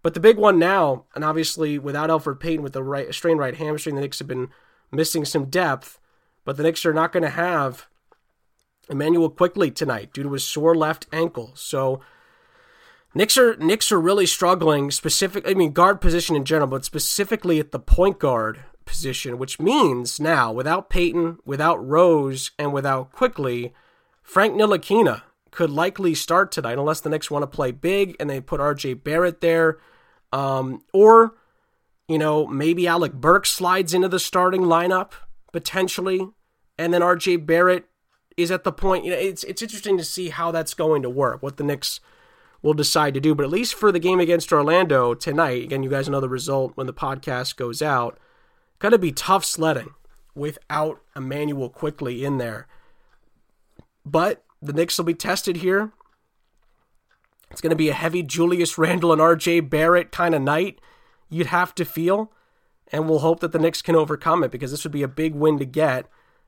[0.02, 3.56] But the big one now, and obviously without Alfred Payton with the right strained right
[3.56, 4.48] hamstring, the Knicks have been
[4.90, 5.98] missing some depth.
[6.44, 7.86] But the Knicks are not going to have
[8.90, 11.52] Immanuel Quickley tonight due to his sore left ankle.
[11.54, 12.00] So
[13.14, 17.58] Knicks are Knicks are really struggling specific I mean guard position in general, but specifically
[17.58, 23.72] at the point guard position, which means now without Payton, without Rose, and without Quickley,
[24.22, 28.40] Frank Ntilikina could likely start tonight unless the Knicks want to play big and they
[28.40, 29.78] put RJ Barrett there.
[30.32, 31.34] Um, or,
[32.08, 35.12] you know, maybe Alec Burks slides into the starting lineup
[35.52, 36.28] potentially,
[36.78, 37.89] and then RJ Barrett
[38.42, 39.04] is at the point.
[39.04, 42.00] You know, it's it's interesting to see how that's going to work, what the Knicks
[42.62, 43.34] will decide to do.
[43.34, 46.76] But at least for the game against Orlando tonight, again, you guys know the result
[46.76, 48.18] when the podcast goes out.
[48.78, 49.90] Going to be tough sledding
[50.34, 52.66] without Immanuel Quickley in there.
[54.04, 55.92] But the Knicks will be tested here.
[57.50, 60.80] It's going to be a heavy Julius Randle and RJ Barrett kind of night,
[61.28, 62.32] you'd have to feel.
[62.92, 65.34] And we'll hope that the Knicks can overcome it because this would be a big
[65.34, 66.06] win to get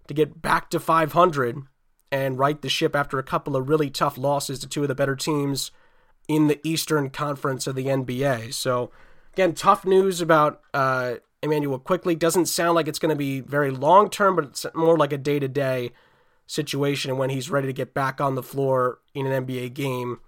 [0.09, 1.63] to get back to 500
[2.13, 4.95] and right the ship after a couple of really tough losses to two of the
[4.95, 5.71] better teams
[6.29, 8.53] in the Eastern Conference of the NBA.
[8.53, 8.91] So,
[9.33, 12.15] again, tough news about uh, Immanuel Quickley.
[12.15, 15.19] Doesn't sound like it's going to be very long term, but it's more like a
[15.19, 15.91] day to day
[16.47, 17.11] situation.
[17.11, 20.21] And when he's ready to get back on the floor in an NBA game,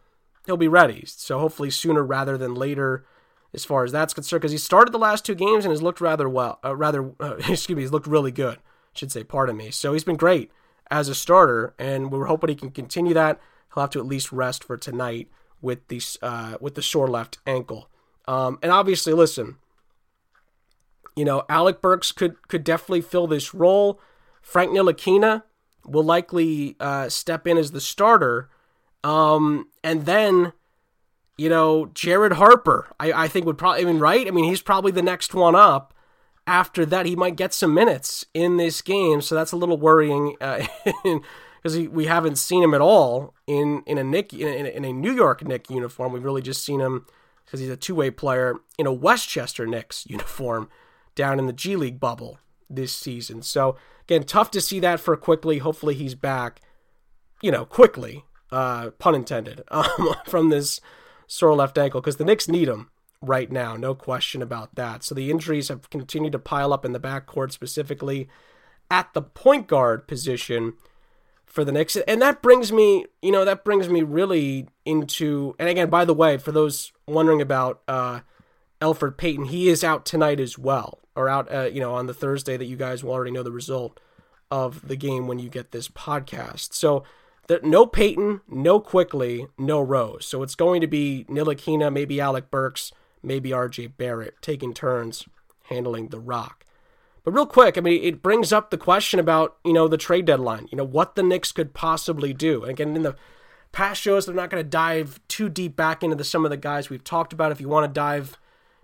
[0.46, 1.04] he'll be ready.
[1.06, 3.04] So hopefully sooner rather than later,
[3.52, 6.00] as far as that's concerned, because he started the last two games and has looked
[6.00, 6.60] rather well.
[6.64, 8.56] Uh, rather, uh, excuse me, he's looked really good.
[8.56, 9.70] I should say, pardon me.
[9.70, 10.50] So he's been great
[10.90, 13.40] as a starter, and we're hoping he can continue that.
[13.74, 15.28] He'll have to at least rest for tonight
[15.60, 17.88] with the uh, with the sore left ankle.
[18.26, 19.56] Um, and obviously, listen,
[21.16, 24.00] you know, Alec Burks could could definitely fill this role.
[24.42, 25.42] Frank Ntilikina
[25.86, 28.50] will likely uh, step in as the starter.
[29.02, 30.52] Um, and then,
[31.36, 34.26] you know, Jared Harper, I, I think would probably, I mean, right?
[34.26, 35.93] I mean, he's probably the next one up.
[36.46, 39.20] After that, he might get some minutes in this game.
[39.20, 43.98] So that's a little worrying because uh, we haven't seen him at all in, in
[43.98, 46.12] a Knick, in in a New York Knick uniform.
[46.12, 47.06] We've really just seen him
[47.44, 50.68] because he's a two way player in a Westchester Knicks uniform
[51.14, 53.42] down in the G League bubble this season.
[53.42, 55.58] So again, tough to see that for Quickley.
[55.58, 56.60] Hopefully he's back,
[57.40, 60.80] you know, quickly uh, pun intended, um, from this
[61.26, 62.90] sore left ankle because the Knicks need him
[63.28, 65.02] right now, no question about that.
[65.04, 68.28] So the injuries have continued to pile up in the backcourt, specifically
[68.90, 70.74] at the point guard position
[71.46, 71.96] for the Knicks.
[71.96, 76.14] And that brings me, you know, that brings me really into, and again, by the
[76.14, 78.20] way, for those wondering about uh,
[78.80, 82.14] Elfrid Payton, he is out tonight as well, or out, uh, you know, on the
[82.14, 84.00] Thursday that you guys will already know the result
[84.50, 86.74] of the game when you get this podcast.
[86.74, 87.04] So,
[87.46, 90.26] there, no Payton, no Quickley, no Rose.
[90.26, 92.92] So it's going to be Ntilikina, maybe Alec Burks,
[93.24, 95.26] maybe RJ Barrett taking turns
[95.64, 96.64] handling the rock.
[97.24, 100.26] But real quick, I mean, it brings up the question about, you know, the trade
[100.26, 102.62] deadline, you know, what the Knicks could possibly do.
[102.62, 103.16] And again, in the
[103.72, 106.58] past shows, they're not going to dive too deep back into the, some of the
[106.58, 107.50] guys we've talked about.
[107.50, 108.38] If you want to dive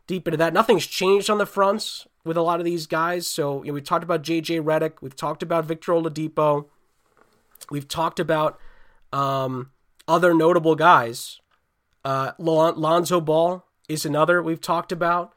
[0.07, 3.27] deep into that, nothing's changed on the fronts with a lot of these guys.
[3.27, 6.67] So, you know, we've talked about JJ Redick, we've talked about Victor Oladipo,
[7.71, 8.59] we've talked about
[9.13, 9.71] um,
[10.09, 11.41] other notable guys.
[12.03, 15.35] Uh, Lonzo Ball is another we've talked about.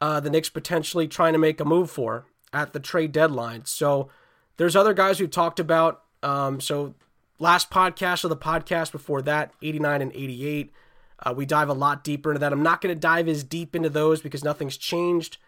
[0.00, 3.64] Uh, the Knicks potentially trying to make a move for at the trade deadline.
[3.64, 4.08] So
[4.56, 6.02] there's other guys we've talked about.
[6.22, 6.94] Um, so
[7.40, 10.72] last podcast or the podcast before that, 89 and 88,
[11.20, 12.52] uh, we dive a lot deeper into that.
[12.52, 15.38] I'm not going to dive as deep into those because nothing's changed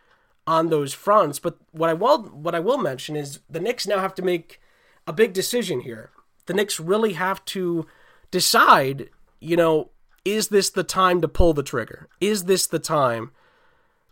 [0.47, 1.39] on those fronts.
[1.39, 4.61] But what I will what I will mention is the Knicks now have to make
[5.07, 6.11] a big decision here.
[6.47, 7.87] The Knicks really have to
[8.33, 9.91] decide, you know,
[10.25, 12.09] is this the time to pull the trigger?
[12.21, 13.33] Is this the time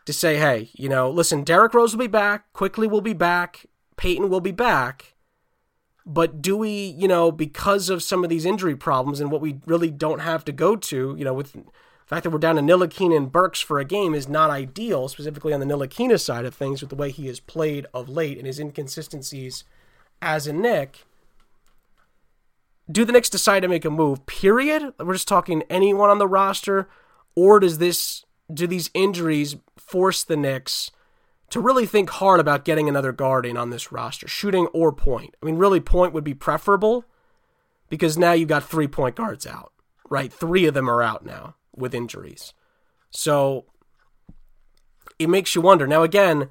[0.06, 3.66] to say, hey, you know, listen, Derrick Rose will be back, Quickley will be back,
[3.96, 5.14] Payton will be back.
[6.06, 9.60] But do we, you know, because of some of these injury problems and what we
[9.66, 11.64] really don't have to go to, you know, with the
[12.06, 15.52] fact that we're down to Ntilikina and Burks for a game is not ideal, specifically
[15.52, 18.46] on the Ntilikina side of things with the way he has played of late and
[18.46, 19.64] his inconsistencies
[20.22, 21.04] as a Knick.
[22.90, 24.94] Do the Knicks decide to make a move, period?
[24.98, 26.88] We're just talking anyone on the roster,
[27.34, 30.90] or does this do these injuries force the Knicks
[31.50, 35.36] to really think hard about getting another guard in on this roster, shooting or point?
[35.42, 37.04] I mean, really, point would be preferable
[37.90, 39.72] because now you've got three point guards out,
[40.08, 40.32] right?
[40.32, 42.54] Three of them are out now with injuries.
[43.10, 43.66] So
[45.18, 45.86] it makes you wonder.
[45.86, 46.48] Now, again,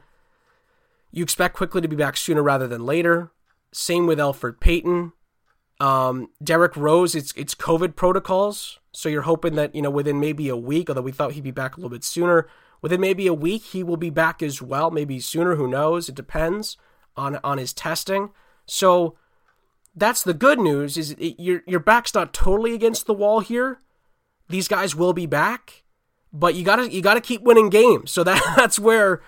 [1.11, 3.31] you expect Quickley to be back sooner rather than later.
[3.71, 5.13] Same with Elfrid Payton.
[5.79, 10.49] Um, Derrick Rose, it's it's COVID protocols, so you're hoping that you know within maybe
[10.49, 12.47] a week, although we thought he'd be back a little bit sooner.
[12.81, 14.91] Within maybe a week, he will be back as well.
[14.91, 16.09] Maybe sooner, who knows?
[16.09, 16.77] It depends
[17.15, 18.31] on on his testing.
[18.65, 19.17] So
[19.95, 20.97] that's the good news.
[20.97, 23.79] Is it, your your back's not totally against the wall here.
[24.49, 25.83] These guys will be back,
[26.33, 28.11] but you gotta you gotta keep winning games.
[28.11, 29.21] So that that's where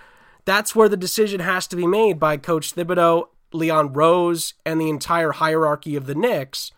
[0.45, 4.89] that's where the decision has to be made by Coach Thibodeau Leon Rose and the
[4.89, 6.71] entire hierarchy of the Knicks,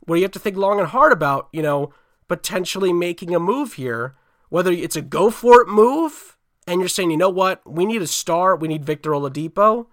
[0.00, 1.92] where you have to think long and hard about, you know,
[2.28, 4.16] potentially making a move here,
[4.48, 8.02] whether it's a go for it move and you're saying, you know what, we need
[8.02, 9.86] a star, we need Victor Oladipo,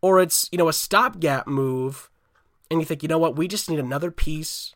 [0.00, 2.10] or it's, you know, a stopgap move
[2.70, 4.74] and you think, you know what, we just need another piece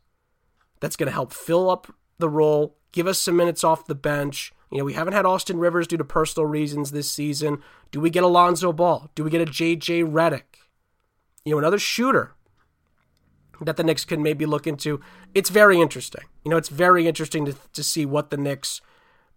[0.81, 4.53] that's going to help fill up the role, give us some minutes off the bench.
[4.71, 7.63] You know, we haven't had Austin Rivers due to personal reasons this season.
[7.91, 9.11] Do we get Alonzo Ball?
[9.15, 10.68] Do we get a JJ Redick?
[11.49, 12.35] You know, another shooter
[13.61, 15.01] that the Knicks can maybe look into.
[15.35, 16.25] It's very interesting.
[16.45, 18.81] You know, it's very interesting to, to see what the Knicks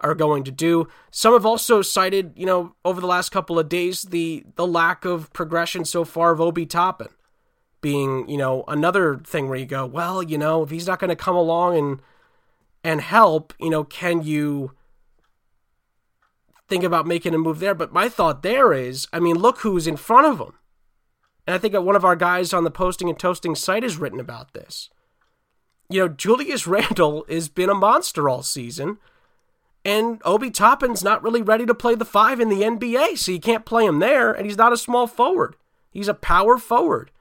[0.02, 0.88] are going to do.
[1.12, 5.06] Some have also cited, you know, over the last couple of days, the the lack
[5.06, 7.10] of progression so far of Obi Toppin
[7.82, 11.10] being, you know, another thing where you go, well, you know, if he's not going
[11.10, 12.02] to come along and
[12.84, 14.72] and help, you know, can you
[16.68, 17.76] think about making a move there?
[17.76, 20.54] But my thought there is, I mean, look who's in front of him.
[21.48, 24.20] And I think one of our guys on the posting and toasting site has written
[24.20, 24.90] about this.
[25.90, 28.98] You know, Julius Randle has been a monster all season,
[29.84, 33.40] and Obi Toppin's not really ready to play the five in the NBA, so you
[33.40, 35.56] can't play him there, and he's not a small forward.
[35.90, 37.12] He's a power forward.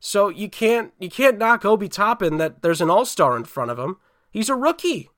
[0.00, 3.70] So you can't you can't knock Obi Toppin that there's an all star in front
[3.70, 3.98] of him.
[4.30, 5.10] He's a rookie.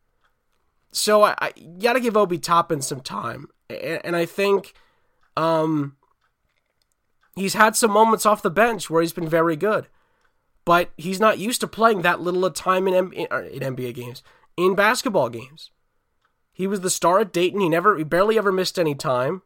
[0.90, 4.74] So I, I got to give Obi Toppin some time, and, and I think
[5.36, 5.96] um,
[7.34, 9.88] He's had some moments off the bench where he's been very good,
[10.64, 13.94] but he's not used to playing that little of time in, M- in uh, NBA
[13.94, 14.22] games,
[14.56, 15.70] in basketball games.
[16.52, 17.60] He was the star at Dayton.
[17.60, 19.42] He never, he barely ever missed any time,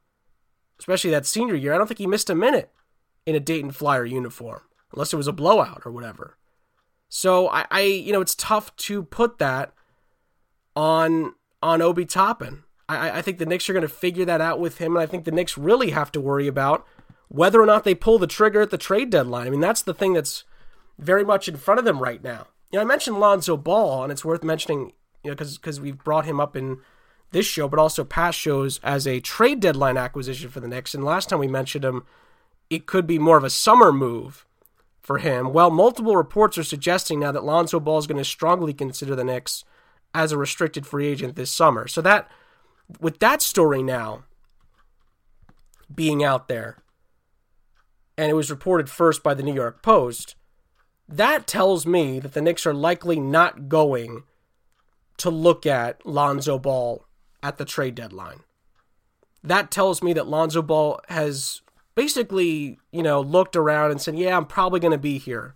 [0.78, 1.72] especially that senior year.
[1.72, 2.72] I don't think he missed a minute
[3.24, 6.36] in a Dayton Flyer uniform, unless it was a blowout or whatever.
[7.08, 9.72] So I, I you know, it's tough to put that
[10.74, 12.64] on on Obi Toppin.
[12.88, 15.06] I, I think the Knicks are going to figure that out with him, and I
[15.06, 16.86] think the Knicks really have to worry about
[17.28, 19.46] whether or not they pull the trigger at the trade deadline.
[19.46, 20.44] I mean, that's the thing that's
[20.98, 22.46] very much in front of them right now.
[22.70, 26.02] You know, I mentioned Lonzo Ball, and it's worth mentioning, you know, because because we've
[26.02, 26.78] brought him up in
[27.32, 30.94] this show, but also past shows as a trade deadline acquisition for the Knicks.
[30.94, 32.04] And last time we mentioned him,
[32.70, 34.46] it could be more of a summer move
[35.00, 35.52] for him.
[35.52, 39.24] Well, multiple reports are suggesting now that Lonzo Ball is going to strongly consider the
[39.24, 39.64] Knicks
[40.14, 41.86] as a restricted free agent this summer.
[41.86, 42.28] So that
[43.00, 44.24] with that story now
[45.94, 46.78] being out there,
[48.16, 50.34] and it was reported first by the New York Post,
[51.08, 54.24] that tells me that the Knicks are likely not going
[55.18, 57.04] to look at Lonzo Ball
[57.42, 58.40] at the trade deadline.
[59.42, 61.62] That tells me that Lonzo Ball has
[61.94, 65.54] basically, you know, looked around and said, "Yeah, I'm probably going to be here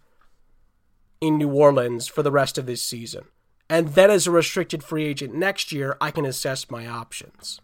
[1.20, 3.24] in New Orleans for the rest of this season."
[3.68, 7.60] And then as a restricted free agent next year, I can assess my options.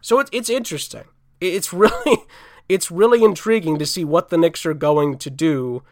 [0.00, 1.04] So it's it's interesting.
[1.40, 2.18] It's really
[2.68, 5.82] it's really intriguing to see what the Knicks are going to do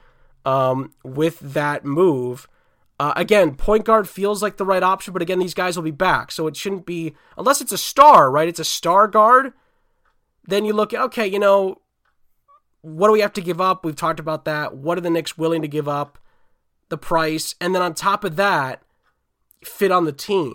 [0.45, 2.49] um, with that move.
[3.01, 5.91] Uh, again, point guard feels like the right option, but again, these guys will be
[5.91, 8.49] back, so it shouldn't be unless it's a star, right?
[8.49, 9.53] It's a star guard.
[10.47, 11.81] Then you look at okay, you know,
[12.83, 13.85] what do we have to give up?
[13.85, 14.77] We've talked about that.
[14.77, 16.19] What are the Knicks willing to give up?
[16.89, 18.83] The price, and then on top of that,
[19.65, 20.55] fit on the team.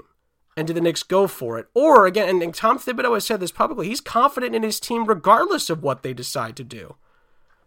[0.59, 1.67] And do the Knicks go for it?
[1.73, 5.05] Or again, and, and Tom Thibodeau has said this publicly, he's confident in his team
[5.05, 6.97] regardless of what they decide to do.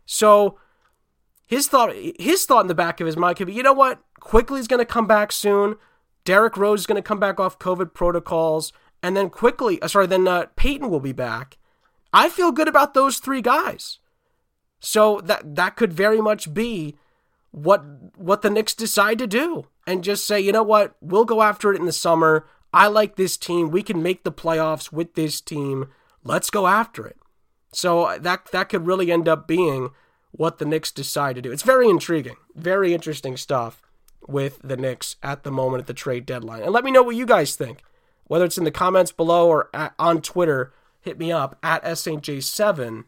[0.04, 0.58] So
[1.46, 4.02] his thought his thought in the back of his mind could be, you know what?
[4.20, 5.76] Quickley's gonna come back soon.
[6.26, 10.28] Derrick Rose is gonna come back off COVID protocols, and then Quickley, uh, sorry, then
[10.28, 11.56] uh, Payton will be back.
[12.12, 14.00] I feel good about those three guys.
[14.80, 16.96] So that that could very much be
[17.52, 17.82] what
[18.18, 21.72] what the Knicks decide to do and just say, you know what, we'll go after
[21.72, 22.46] it in the summer.
[22.72, 23.70] I like this team.
[23.70, 25.88] We can make the playoffs with this team.
[26.24, 27.18] Let's go after it.
[27.72, 29.90] So uh, that that could really end up being
[30.30, 31.52] what the Knicks decide to do.
[31.52, 33.82] It's very intriguing, very interesting stuff
[34.26, 36.62] with the Knicks at the moment at the trade deadline.
[36.62, 37.82] And let me know what you guys think,
[38.24, 40.72] whether it's in the comments below or at, on Twitter.
[41.00, 43.04] Hit me up at SNJ7.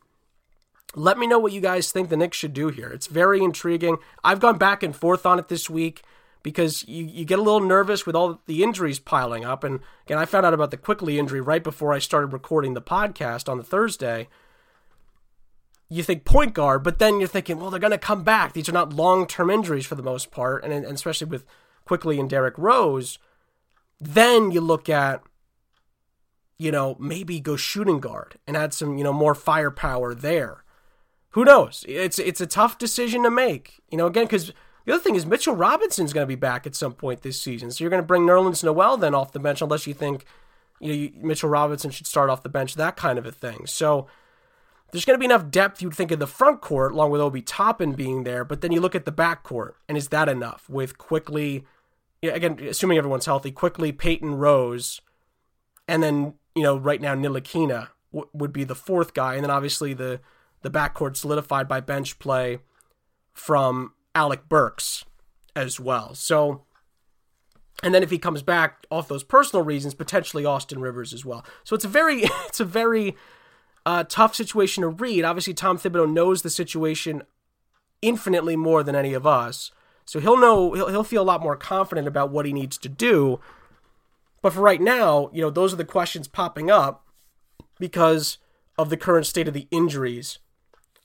[0.97, 2.89] Let me know what you guys think the Knicks should do here.
[2.89, 3.99] It's very intriguing.
[4.25, 6.03] I've gone back and forth on it this week
[6.45, 9.65] because you, you get a little nervous with all the injuries piling up.
[9.65, 12.83] And again, I found out about the Quickley injury right before I started recording the
[12.83, 14.29] podcast on the Thursday.
[15.89, 18.53] You think point guard, but then you're thinking, well, they're going to come back.
[18.53, 21.47] These are not long term injuries for the most part, and, and especially with
[21.87, 23.19] Quickley and Derrick Rose.
[23.99, 25.23] Then you look at,
[26.59, 30.65] you know, maybe go shooting guard and add some, you know, more firepower there.
[31.31, 31.85] Who knows?
[31.89, 33.81] It's it's a tough decision to make.
[33.91, 34.53] You know, again, because
[34.85, 37.71] the other thing is Mitchell Robinson's going to be back at some point this season.
[37.71, 40.25] So you're going to bring Nerlens Noel then off the bench unless you think
[40.81, 43.67] you know Mitchell Robinson should start off the bench, that kind of a thing.
[43.67, 44.07] So
[44.95, 47.43] there's going to be enough depth you'd think in the front court, along with Obi
[47.43, 48.45] Toppin being there.
[48.45, 50.69] But then you look at the back court, and is that enough?
[50.69, 51.65] With Quickley,
[52.23, 55.01] again, assuming everyone's healthy, Quickley Payton Rose,
[55.89, 59.51] and then you know right now Ntilikina w- would be the fourth guy, and then
[59.51, 60.21] obviously the
[60.63, 62.59] the backcourt solidified by bench play
[63.33, 65.05] from Alec Burks
[65.57, 66.15] as well.
[66.15, 66.63] So,
[67.83, 71.45] and then if he comes back off those personal reasons, potentially Austin Rivers as well.
[71.65, 73.17] So it's a very, it's a very
[73.87, 75.25] uh, tough situation to read.
[75.25, 77.23] Obviously, Tom Thibodeau knows the situation
[78.03, 79.71] infinitely more than any of us,
[80.05, 82.89] so he'll know he'll he'll feel a lot more confident about what he needs to
[82.89, 83.41] do.
[84.43, 87.07] But for right now, you know, those are the questions popping up
[87.79, 88.39] because
[88.77, 90.39] of the current state of the injuries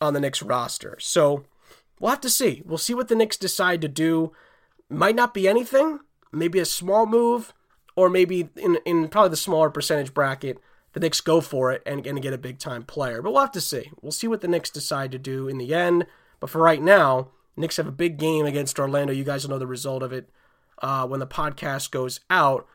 [0.02, 0.98] on the Knicks roster.
[1.00, 1.46] So
[2.00, 2.62] we'll have to see.
[2.66, 4.32] We'll see what the Knicks decide to do.
[4.90, 6.00] Might not be anything,
[6.32, 7.54] maybe a small move,
[7.96, 10.58] or maybe in, in probably the smaller percentage bracket,
[10.94, 13.22] the Knicks go for it and, and get a big time player.
[13.22, 13.92] But we'll have to see.
[14.02, 16.06] We'll see what the Knicks decide to do in the end.
[16.40, 19.14] But for right now, Knicks have a big game against Orlando.
[19.14, 20.30] You guys will know the result of it
[20.82, 22.66] uh, when the podcast goes out.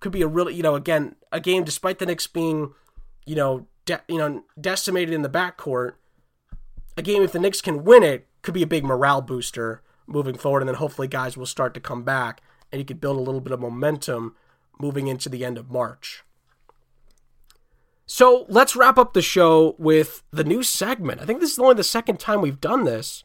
[0.00, 2.72] Could be a really, you know, again, a game despite the Knicks being,
[3.26, 5.94] you know, de- you know, decimated in the backcourt.
[6.96, 10.34] A game if the Knicks can win it could be a big morale booster moving
[10.34, 12.40] forward, and then hopefully guys will start to come back,
[12.72, 14.34] and you could build a little bit of momentum
[14.80, 16.24] moving into the end of March.
[18.06, 21.20] So let's wrap up the show with the new segment.
[21.20, 23.22] I think this is only the second time we've done this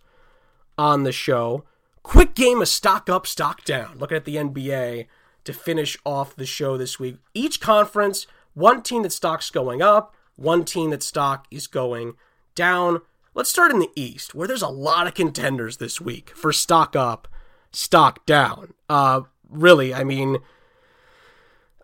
[0.77, 1.63] on the show.
[2.03, 3.97] Quick game of stock up, stock down.
[3.97, 5.07] Looking at the NBA
[5.45, 7.15] to finish off the show this week.
[7.33, 12.15] Each conference, one team that stock's going up, one team that stock is going
[12.55, 12.99] down.
[13.35, 16.95] Let's start in the East, where there's a lot of contenders this week for stock
[16.95, 17.27] up,
[17.71, 18.73] stock down.
[18.87, 20.37] Uh, really, I mean,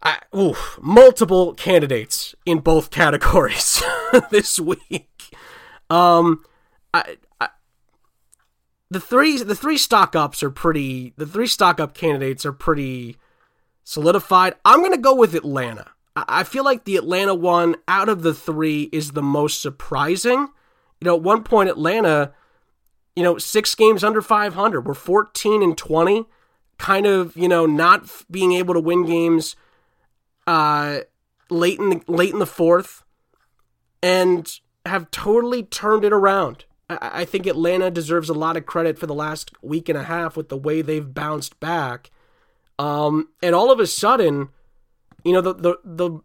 [0.04, 0.20] I,
[0.80, 3.82] multiple candidates in both categories
[4.32, 5.36] this week.
[5.90, 6.44] Um,
[6.94, 7.50] I, I,
[8.92, 13.18] the three the three stock ups are pretty the three stock up candidates are pretty
[13.84, 14.54] solidified.
[14.64, 15.88] I'm gonna go with Atlanta.
[16.16, 20.50] I feel like the Atlanta one out of the three is the most surprising.
[21.02, 22.34] You know, at one point Atlanta,
[23.16, 24.86] you know, six games under 500.
[24.86, 26.26] We're 14 and 20,
[26.78, 29.56] kind of, you know, not being able to win games
[30.48, 31.02] uh,
[31.50, 33.04] late in the late in the fourth,
[34.02, 34.52] and
[34.86, 36.66] have totally turned it around.
[36.90, 40.04] I, I think Atlanta deserves a lot of credit for the last week and a
[40.04, 42.12] half with the way they've bounced back.
[42.80, 44.50] Um, and all of a sudden,
[45.24, 46.20] you know, the the the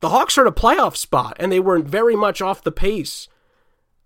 [0.00, 3.28] the Hawks are in a playoff spot, and they weren't very much off the pace.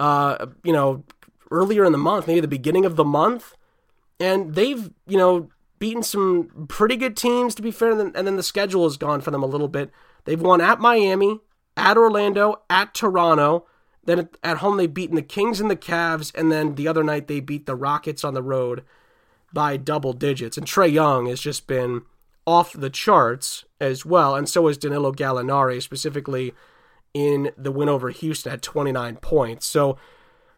[0.01, 1.05] Uh, you know,
[1.51, 3.57] earlier in the month, maybe the beginning of the month,
[4.21, 8.27] and they've you know beaten some pretty good teams to be fair, and then, and
[8.27, 9.91] then the schedule has gone for them a little bit.
[10.25, 11.41] They've won at Miami,
[11.77, 13.67] at Orlando, at Toronto.
[14.05, 17.29] Then at home they've beaten the Kings and the Cavs, and then the other night
[17.29, 18.85] they beat the Rockets on the road
[19.53, 20.57] by double digits.
[20.57, 22.03] And Trae Young has just been
[22.47, 26.55] off the charts as well, and so is Danilo Gallinari, specifically
[27.15, 29.67] in the win over Houston at 29 points.
[29.67, 29.97] So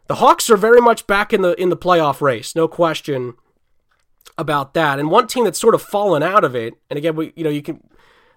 [0.06, 3.34] the Hawks are very much back in the in the playoff race, no question
[4.36, 4.98] about that.
[4.98, 7.50] And one team that's sort of fallen out of it, and again, we you know
[7.50, 7.80] you can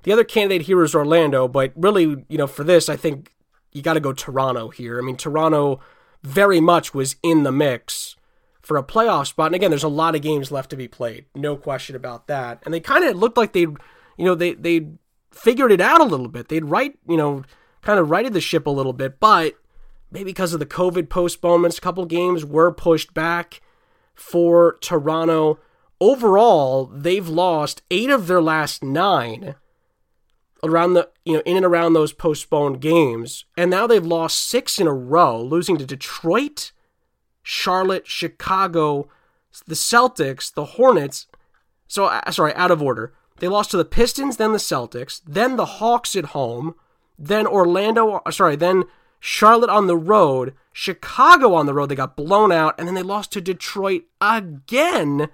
[0.03, 3.32] the other candidate here is Orlando, but really you know for this I think
[3.72, 4.99] you got to go Toronto here.
[4.99, 5.80] I mean Toronto
[6.22, 8.16] very much was in the mix
[8.61, 11.26] for a playoff spot, and again, there's a lot of games left to be played,
[11.36, 12.61] no question about that.
[12.64, 13.78] And they kind of looked like they, you
[14.20, 14.88] know, they they
[15.32, 16.47] figured it out a little bit.
[16.47, 17.43] They'd right, you know,
[17.84, 19.53] kind of righted the ship a little bit, but
[20.09, 23.61] maybe because of the COVID postponements, a couple games were pushed back
[24.15, 25.59] for Toronto
[26.03, 29.55] overall, they've lost eight of their last nine
[30.61, 34.79] around the you know in and around those postponed games, and now they've lost six
[34.79, 36.73] in a row, losing to Detroit,
[37.41, 39.07] Charlotte, Chicago,
[39.65, 41.27] the Celtics, the Hornets.
[41.88, 43.13] So uh, sorry, out of order.
[43.39, 46.75] They lost to the Pistons, then the Celtics, then the Hawks at home,
[47.28, 48.21] then Orlando.
[48.30, 48.84] Sorry, then
[49.19, 51.89] Charlotte on the road, Chicago on the road.
[51.89, 55.30] They got blown out, and then they lost to Detroit again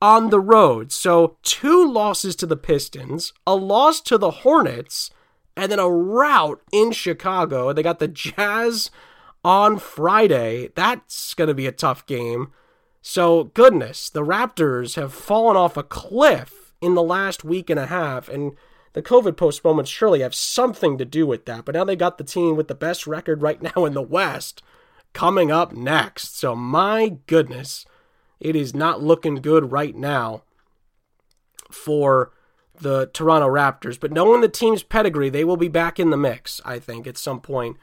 [0.00, 0.92] on the road.
[0.92, 5.10] So two losses to the Pistons, a loss to the Hornets,
[5.56, 7.72] and then a rout in Chicago.
[7.72, 8.90] They got the Jazz
[9.44, 10.70] on Friday.
[10.74, 12.52] That's going to be a tough game.
[13.00, 17.86] So, goodness, the Raptors have fallen off a cliff in the last week and a
[17.86, 18.52] half, and
[18.96, 21.66] the COVID postponements surely have something to do with that.
[21.66, 24.62] But now they got the team with the best record right now in the West
[25.12, 26.38] coming up next.
[26.38, 27.84] So, my goodness
[28.40, 30.44] it is not looking good right now
[31.70, 32.32] for
[32.80, 34.00] the Toronto Raptors.
[34.00, 37.18] But knowing the team's pedigree, they will be back in the mix, I think, at
[37.18, 37.76] some point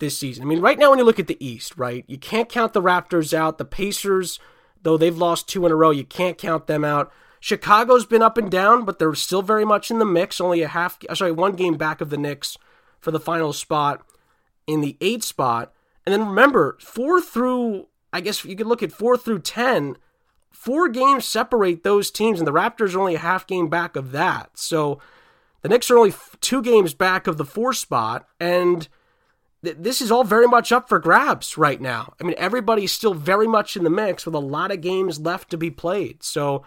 [0.00, 0.42] this season.
[0.42, 2.82] I mean, right now, when you look at the East, right, you can't count the
[2.82, 3.58] Raptors out.
[3.58, 4.40] The Pacers,
[4.82, 7.12] though they've lost two in a row, you can't count them out.
[7.46, 10.40] Chicago's been up and down, but they're still very much in the mix.
[10.40, 12.58] Only a half, sorry, one game back of the Knicks
[12.98, 14.04] for the final spot
[14.66, 15.72] in the eight spot.
[16.04, 19.96] And then remember, four through I guess you could look at four through 10.
[20.50, 24.10] Four games separate those teams, and the Raptors are only a half game back of
[24.10, 24.58] that.
[24.58, 24.98] So
[25.62, 28.88] the Knicks are only two games back of the four spot, and
[29.62, 32.14] th- this is all very much up for grabs right now.
[32.20, 35.48] I mean, everybody's still very much in the mix with a lot of games left
[35.50, 36.24] to be played.
[36.24, 36.64] So,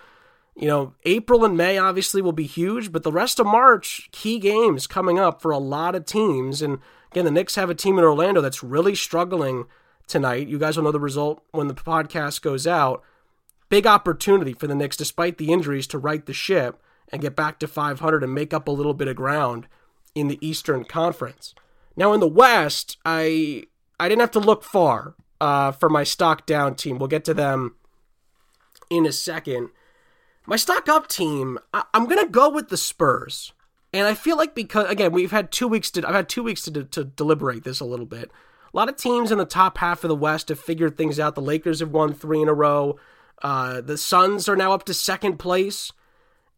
[0.59, 4.39] you know, April and May obviously will be huge, but the rest of March, key
[4.39, 6.61] games coming up for a lot of teams.
[6.61, 6.79] And
[7.11, 9.67] again, the Knicks have a team in Orlando that's really struggling
[10.05, 10.49] tonight.
[10.49, 13.01] You guys will know the result when the podcast goes out.
[13.69, 17.57] Big opportunity for the Knicks, despite the injuries, to right the ship and get back
[17.59, 19.65] to 500 and make up a little bit of ground
[20.13, 21.55] in the Eastern Conference.
[21.95, 23.63] Now in the West, I
[23.97, 26.97] I didn't have to look far uh, for my stock down team.
[26.97, 27.75] We'll get to them
[28.89, 29.69] in a second.
[30.49, 33.53] My stock up team, I, am gonna go with the Spurs,
[33.93, 36.63] and I feel like because again we've had two weeks to I've had two weeks
[36.63, 38.31] to to deliberate this a little bit.
[38.73, 41.35] A lot of teams in the top half of the West have figured things out.
[41.35, 42.97] The Lakers have won three in a row.
[43.43, 45.91] Uh, the Suns are now up to second place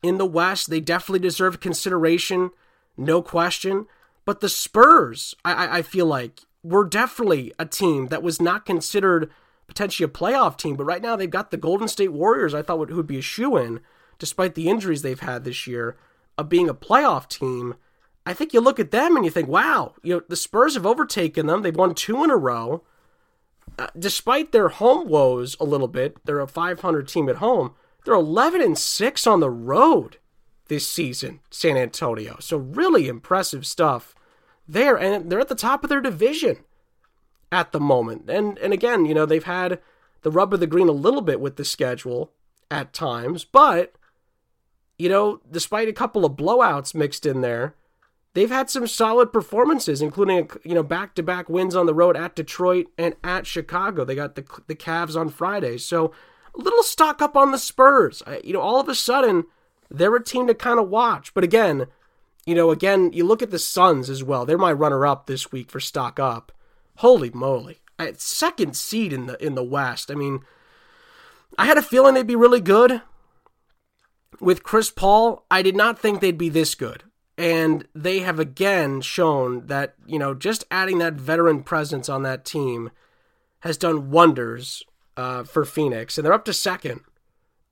[0.02, 0.70] in the West.
[0.70, 2.52] They definitely deserve consideration,
[2.96, 3.88] no question.
[4.24, 9.30] But the Spurs, I, I feel like, were definitely a team that was not considered
[9.72, 10.76] potentially a playoff team.
[10.76, 13.22] But right now they've got the Golden State Warriors, I thought would, would be a
[13.22, 13.80] shoe in,
[14.20, 15.96] despite the injuries they've had this year,
[16.38, 17.76] of being a playoff team.
[18.26, 20.86] I think you look at them and you think, wow, you know, the Spurs have
[20.86, 21.62] overtaken them.
[21.62, 22.84] They've won two in a row.
[23.80, 27.74] Uh, despite their home woes a little bit, they're a 500 team at home.
[28.04, 30.18] They're 11 and 6 on the road
[30.68, 32.38] this season, San Antonio.
[32.42, 34.14] So really impressive stuff
[34.68, 36.58] there and they're at the top of their division
[37.52, 38.30] at the moment.
[38.30, 39.80] And and again, you know, they've had
[40.22, 42.32] the rub of the green a little bit with the schedule
[42.70, 43.94] at times, but
[44.98, 47.76] you know, despite a couple of blowouts mixed in there,
[48.34, 52.88] they've had some solid performances, including you know back-to-back wins on the road at Detroit
[52.98, 54.06] and at Chicago.
[54.06, 56.12] They got the the Cavs on Friday, so
[56.56, 58.22] a little stock up on the Spurs.
[58.44, 59.46] You know, all of a sudden
[59.90, 61.34] they're a team to kind of watch.
[61.34, 61.88] But again,
[62.46, 64.46] you know, again, you look at the Suns as well.
[64.46, 66.52] They're my runner-up this week for stock up.
[66.98, 67.80] Holy moly!
[68.16, 70.12] Second seed in the in the West.
[70.12, 70.42] I mean,
[71.58, 73.02] I had a feeling they'd be really good.
[74.40, 77.04] With Chris Paul, I did not think they'd be this good.
[77.38, 82.46] And they have again shown that, you know, just adding that veteran presence on that
[82.46, 82.92] team
[83.62, 84.84] has done wonders
[85.16, 86.18] uh, for Phoenix.
[86.18, 87.02] And they're up to second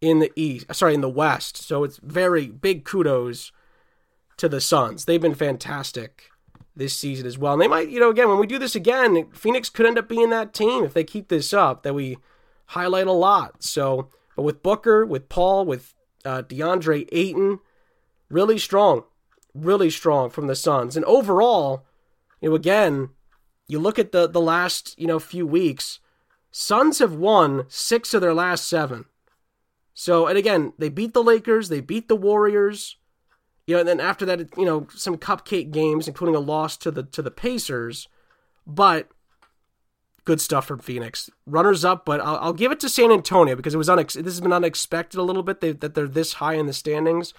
[0.02, 1.58] in the East, sorry, in the West.
[1.58, 3.52] So it's very big kudos
[4.38, 5.06] to the Suns.
[5.06, 6.30] They've been fantastic
[6.80, 7.54] this season as well.
[7.54, 10.10] And they might, you know, again, when we do this again, Phoenix could end up
[10.10, 12.18] being that team if they keep this up that we
[12.68, 13.62] highlight a lot.
[13.62, 15.94] So, but with Booker, with Paul, with
[16.26, 17.60] uh, DeAndre Ayton,
[18.30, 19.04] really strong
[19.54, 20.96] really strong from the Suns.
[20.96, 21.86] And overall,
[22.42, 23.10] you know, again,
[23.68, 26.00] you look at the the last, you know, few weeks,
[26.52, 29.06] Suns have won 6 of their last 7.
[29.94, 32.96] So, and again, they beat the Lakers, they beat the Warriors.
[33.70, 36.90] You know, and then after that, you know, some cupcake games including a loss to
[36.90, 38.08] the to the Pacers,
[38.66, 39.10] but
[40.26, 41.30] good stuff from Phoenix.
[41.46, 44.34] Runners up, but I'll, I'll give it to San Antonio because it was unex- this
[44.34, 47.36] has been unexpected a little bit they, that they're this high in the standings.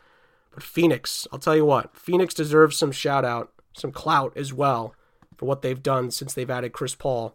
[0.54, 4.94] But Phoenix, I'll tell you what, Phoenix deserves some shout out, some clout as well
[5.36, 7.34] for what they've done since they've added Chris Paul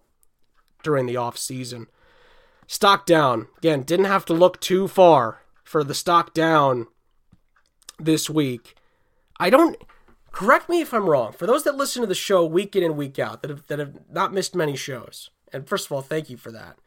[0.83, 1.87] during the off season.
[2.65, 3.47] Stock down.
[3.57, 6.87] Again, didn't have to look too far for the stock down
[7.99, 8.75] this week.
[9.39, 9.77] I don't
[10.31, 11.31] correct me if I'm wrong.
[11.31, 13.79] For those that listen to the show week in and week out, that have, that
[13.79, 16.77] have not missed many shows, and first of all, thank you for that.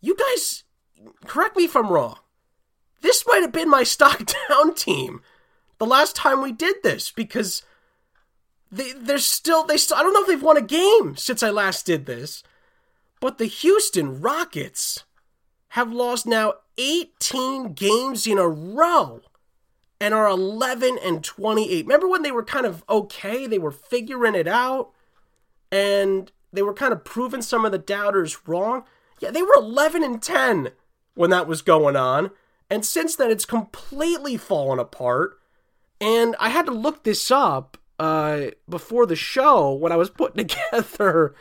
[0.00, 0.64] You guys,
[1.26, 2.18] correct me if I'm wrong.
[3.00, 5.20] This might have been my stock down team
[5.78, 7.62] the last time we did this because
[8.70, 11.50] they they're still they still I don't know if they've won a game since I
[11.50, 12.42] last did this,
[13.20, 15.04] but the Houston Rockets
[15.68, 19.22] have lost now 18 games in a row
[20.04, 21.86] and are 11 and 28.
[21.86, 24.90] Remember when they were kind of okay, they were figuring it out
[25.72, 28.84] and they were kind of proving some of the doubters wrong?
[29.20, 30.72] Yeah, they were 11 and 10
[31.14, 32.32] when that was going on.
[32.68, 35.38] And since then, it's completely fallen apart.
[36.02, 40.46] And I had to look this up uh, before the show when I was putting
[40.46, 41.34] together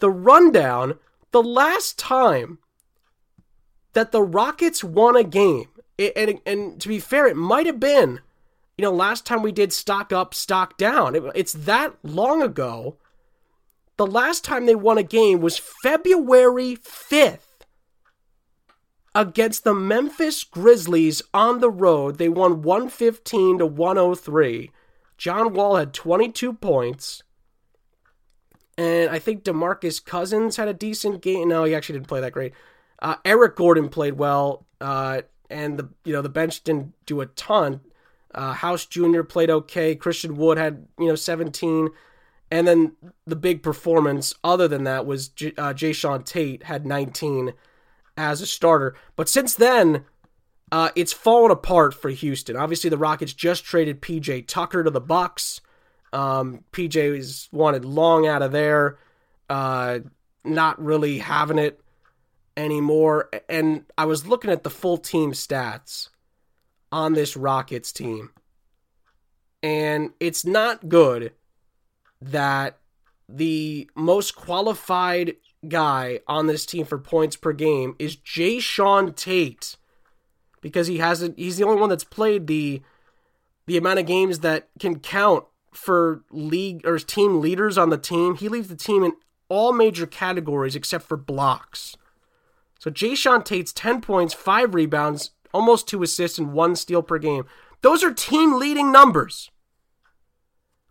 [0.00, 0.98] the rundown.
[1.30, 2.58] The last time
[3.92, 5.68] that the Rockets won a game,
[5.98, 8.20] and, and to be fair, it might have been,
[8.76, 11.14] you know, last time we did stock up, stock down.
[11.14, 12.96] It, it's that long ago.
[13.96, 17.54] The last time they won a game was February 5th
[19.14, 22.18] against the Memphis Grizzlies on the road.
[22.18, 24.70] They won 115 to 103.
[25.16, 27.22] John Wall had 22 points.
[28.76, 31.48] And I think DeMarcus Cousins had a decent game.
[31.48, 32.52] No, he actually didn't play that great.
[33.00, 37.26] Uh, Eric Gordon played well, uh, and the you know the bench didn't do a
[37.26, 37.80] ton.
[38.34, 39.22] Uh, House Jr.
[39.22, 39.94] played okay.
[39.94, 41.88] Christian Wood had you know 17,
[42.50, 42.92] and then
[43.26, 47.52] the big performance other than that was J- uh, Jae'Sean Tate had 19
[48.16, 48.94] as a starter.
[49.16, 50.04] But since then,
[50.72, 52.56] uh, it's fallen apart for Houston.
[52.56, 55.60] Obviously, the Rockets just traded PJ Tucker to the Bucks.
[56.12, 58.98] Um, PJ is wanted long out of there,
[59.50, 60.00] uh,
[60.44, 61.80] not really having it
[62.56, 63.30] anymore.
[63.48, 66.08] And I was looking at the full team stats
[66.92, 68.30] on this Rockets team,
[69.62, 71.32] and it's not good
[72.20, 72.78] that
[73.28, 75.36] the most qualified
[75.68, 79.76] guy on this team for points per game is Jae'Sean Tate
[80.60, 82.82] because he hasn't he's the only one that's played the
[83.66, 88.36] the amount of games that can count for league or team leaders on the team.
[88.36, 89.12] He leads the team in
[89.48, 91.96] all major categories except for blocks.
[92.84, 97.46] So Jae'Sean Tate's 10 points, 5 rebounds, almost 2 assists and 1 steal per game.
[97.80, 99.50] Those are team leading numbers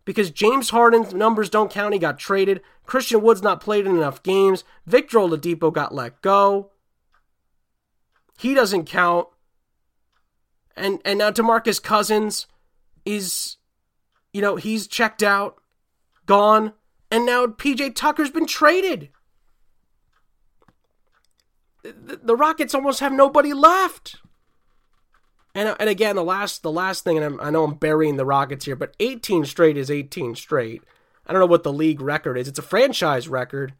[0.03, 1.93] because James Harden's numbers don't count.
[1.93, 2.61] He got traded.
[2.87, 4.63] Christian Wood's not played in enough games.
[4.87, 6.71] Victor Oladipo got let go.
[8.39, 9.27] He doesn't count.
[10.75, 12.47] And and now DeMarcus Cousins
[13.05, 13.57] is,
[14.33, 15.61] you know, he's checked out,
[16.25, 16.73] gone,
[17.11, 19.09] and now PJ Tucker's been traded.
[21.83, 24.15] The, Rockets almost have nobody left.
[25.53, 28.25] And and again, the last the last thing, and I'm, i know I'm burying the
[28.25, 30.83] Rockets here, but 18 straight is 18 straight.
[31.27, 32.47] I don't know what the league record is.
[32.47, 33.73] It's a franchise record.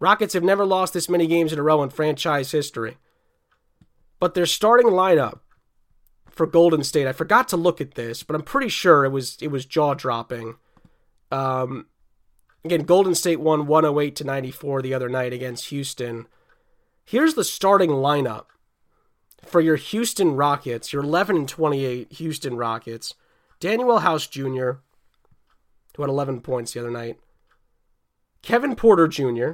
[0.00, 2.96] Rockets have never lost this many games in a row in franchise history.
[4.20, 5.40] But their starting lineup
[6.30, 9.36] for Golden State, I forgot to look at this, but I'm pretty sure it was
[9.40, 10.56] it was jaw dropping.
[11.30, 11.86] Um,
[12.64, 16.26] again, Golden State won 108 to 94 the other night against Houston.
[17.08, 18.48] Here's the starting lineup
[19.42, 23.14] for your Houston Rockets, your 11 and 28 Houston Rockets.
[23.60, 24.72] Daniel House Jr.,
[25.96, 27.18] who had 11 points the other night.
[28.42, 29.52] Kevin Porter Jr.,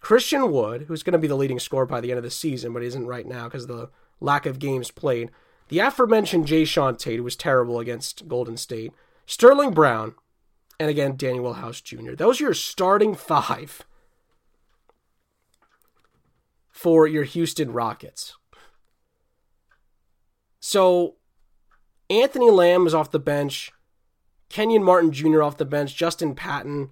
[0.00, 2.72] Christian Wood, who's going to be the leading scorer by the end of the season,
[2.72, 5.32] but isn't right now because of the lack of games played.
[5.66, 8.92] The aforementioned Jae'Sean Tate, who was terrible against Golden State.
[9.26, 10.14] Sterling Brown,
[10.78, 12.12] and again, Daniel House Jr.
[12.12, 13.84] Those are your starting five
[16.80, 18.38] for your Houston Rockets.
[20.60, 21.16] So
[22.08, 23.70] Anthony Lamb is off the bench,
[24.48, 25.42] Kenyon Martin Jr.
[25.42, 26.88] off the bench, Justin Patton,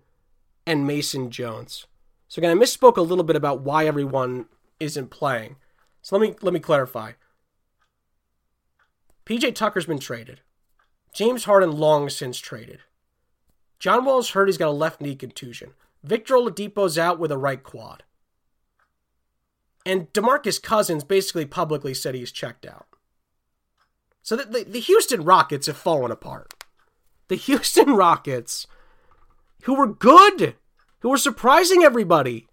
[0.66, 1.86] and Mason Jones.
[2.28, 4.45] So again, I misspoke a little bit about why everyone
[4.78, 5.57] isn't playing.
[6.03, 7.12] So let me let me clarify.
[9.24, 10.43] PJ Tucker's been traded.
[11.14, 12.80] James Harden long since traded.
[13.78, 15.70] John Wall's hurt, he's got a left knee contusion.
[16.05, 18.03] Victor Oladipo's out with a right quad.
[19.89, 22.86] And DeMarcus Cousins basically publicly said he's checked out.
[24.22, 26.53] So the, the, the Houston Rockets have fallen apart.
[27.28, 28.66] The Houston Rockets,
[29.62, 30.57] who were good,
[30.99, 32.49] who were surprising everybody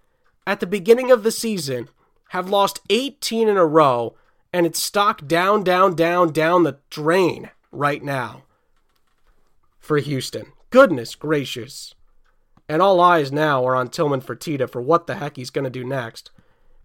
[0.48, 1.90] at the beginning of the season,
[2.30, 4.16] have lost 18 in a row,
[4.54, 8.44] and it's stock down, down, down, down the drain right now
[9.78, 10.54] for Houston.
[10.70, 11.96] Goodness gracious.
[12.70, 15.70] And all eyes now are on Tillman Fertitta for what the heck he's going to
[15.70, 16.32] do next.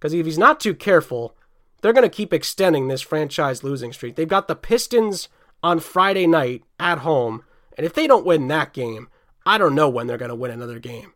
[0.00, 1.36] Because if he's not too careful,
[1.82, 4.16] they're going to keep extending this franchise losing streak.
[4.16, 5.28] They've got the Pistons
[5.62, 7.44] on Friday night at home,
[7.76, 9.08] and if they don't win that game,
[9.44, 11.12] I don't know when they're going to win another game.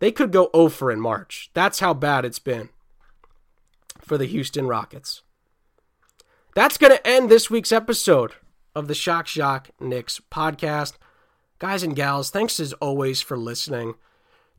[0.00, 1.50] They could go oh over in March.
[1.54, 2.70] That's how bad it's been
[4.00, 5.22] for the Houston Rockets.
[6.54, 8.32] That's going to end this week's episode
[8.74, 10.94] of the Shock Shock Knicks podcast.
[11.60, 13.94] Guys and gals, thanks as always for listening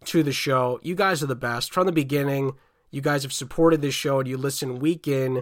[0.05, 0.79] to the show.
[0.81, 1.73] You guys are the best.
[1.73, 2.53] From the beginning,
[2.93, 5.41] you guys have supported this show and you listen week in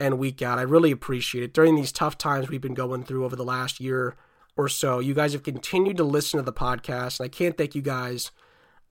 [0.00, 0.58] and week out.
[0.58, 1.54] I really appreciate it.
[1.54, 4.16] During these tough times we've been going through over the last year
[4.56, 7.76] or so, you guys have continued to listen to the podcast, and I can't thank
[7.76, 8.32] you guys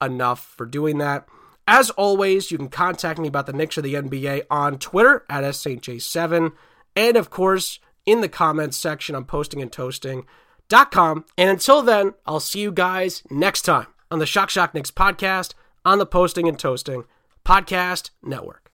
[0.02, 1.28] enough for doing that.
[1.68, 5.43] As always, you can contact me about the Knicks or the NBA on Twitter at
[5.43, 6.54] SJ7,
[6.95, 11.26] and of course, in the comments section on postingandtoasting.com.
[11.38, 15.54] And until then, I'll see you guys next time on the Shock Shock Knicks podcast
[15.84, 17.04] on the Posting and Toasting
[17.50, 18.62] Podcast Network.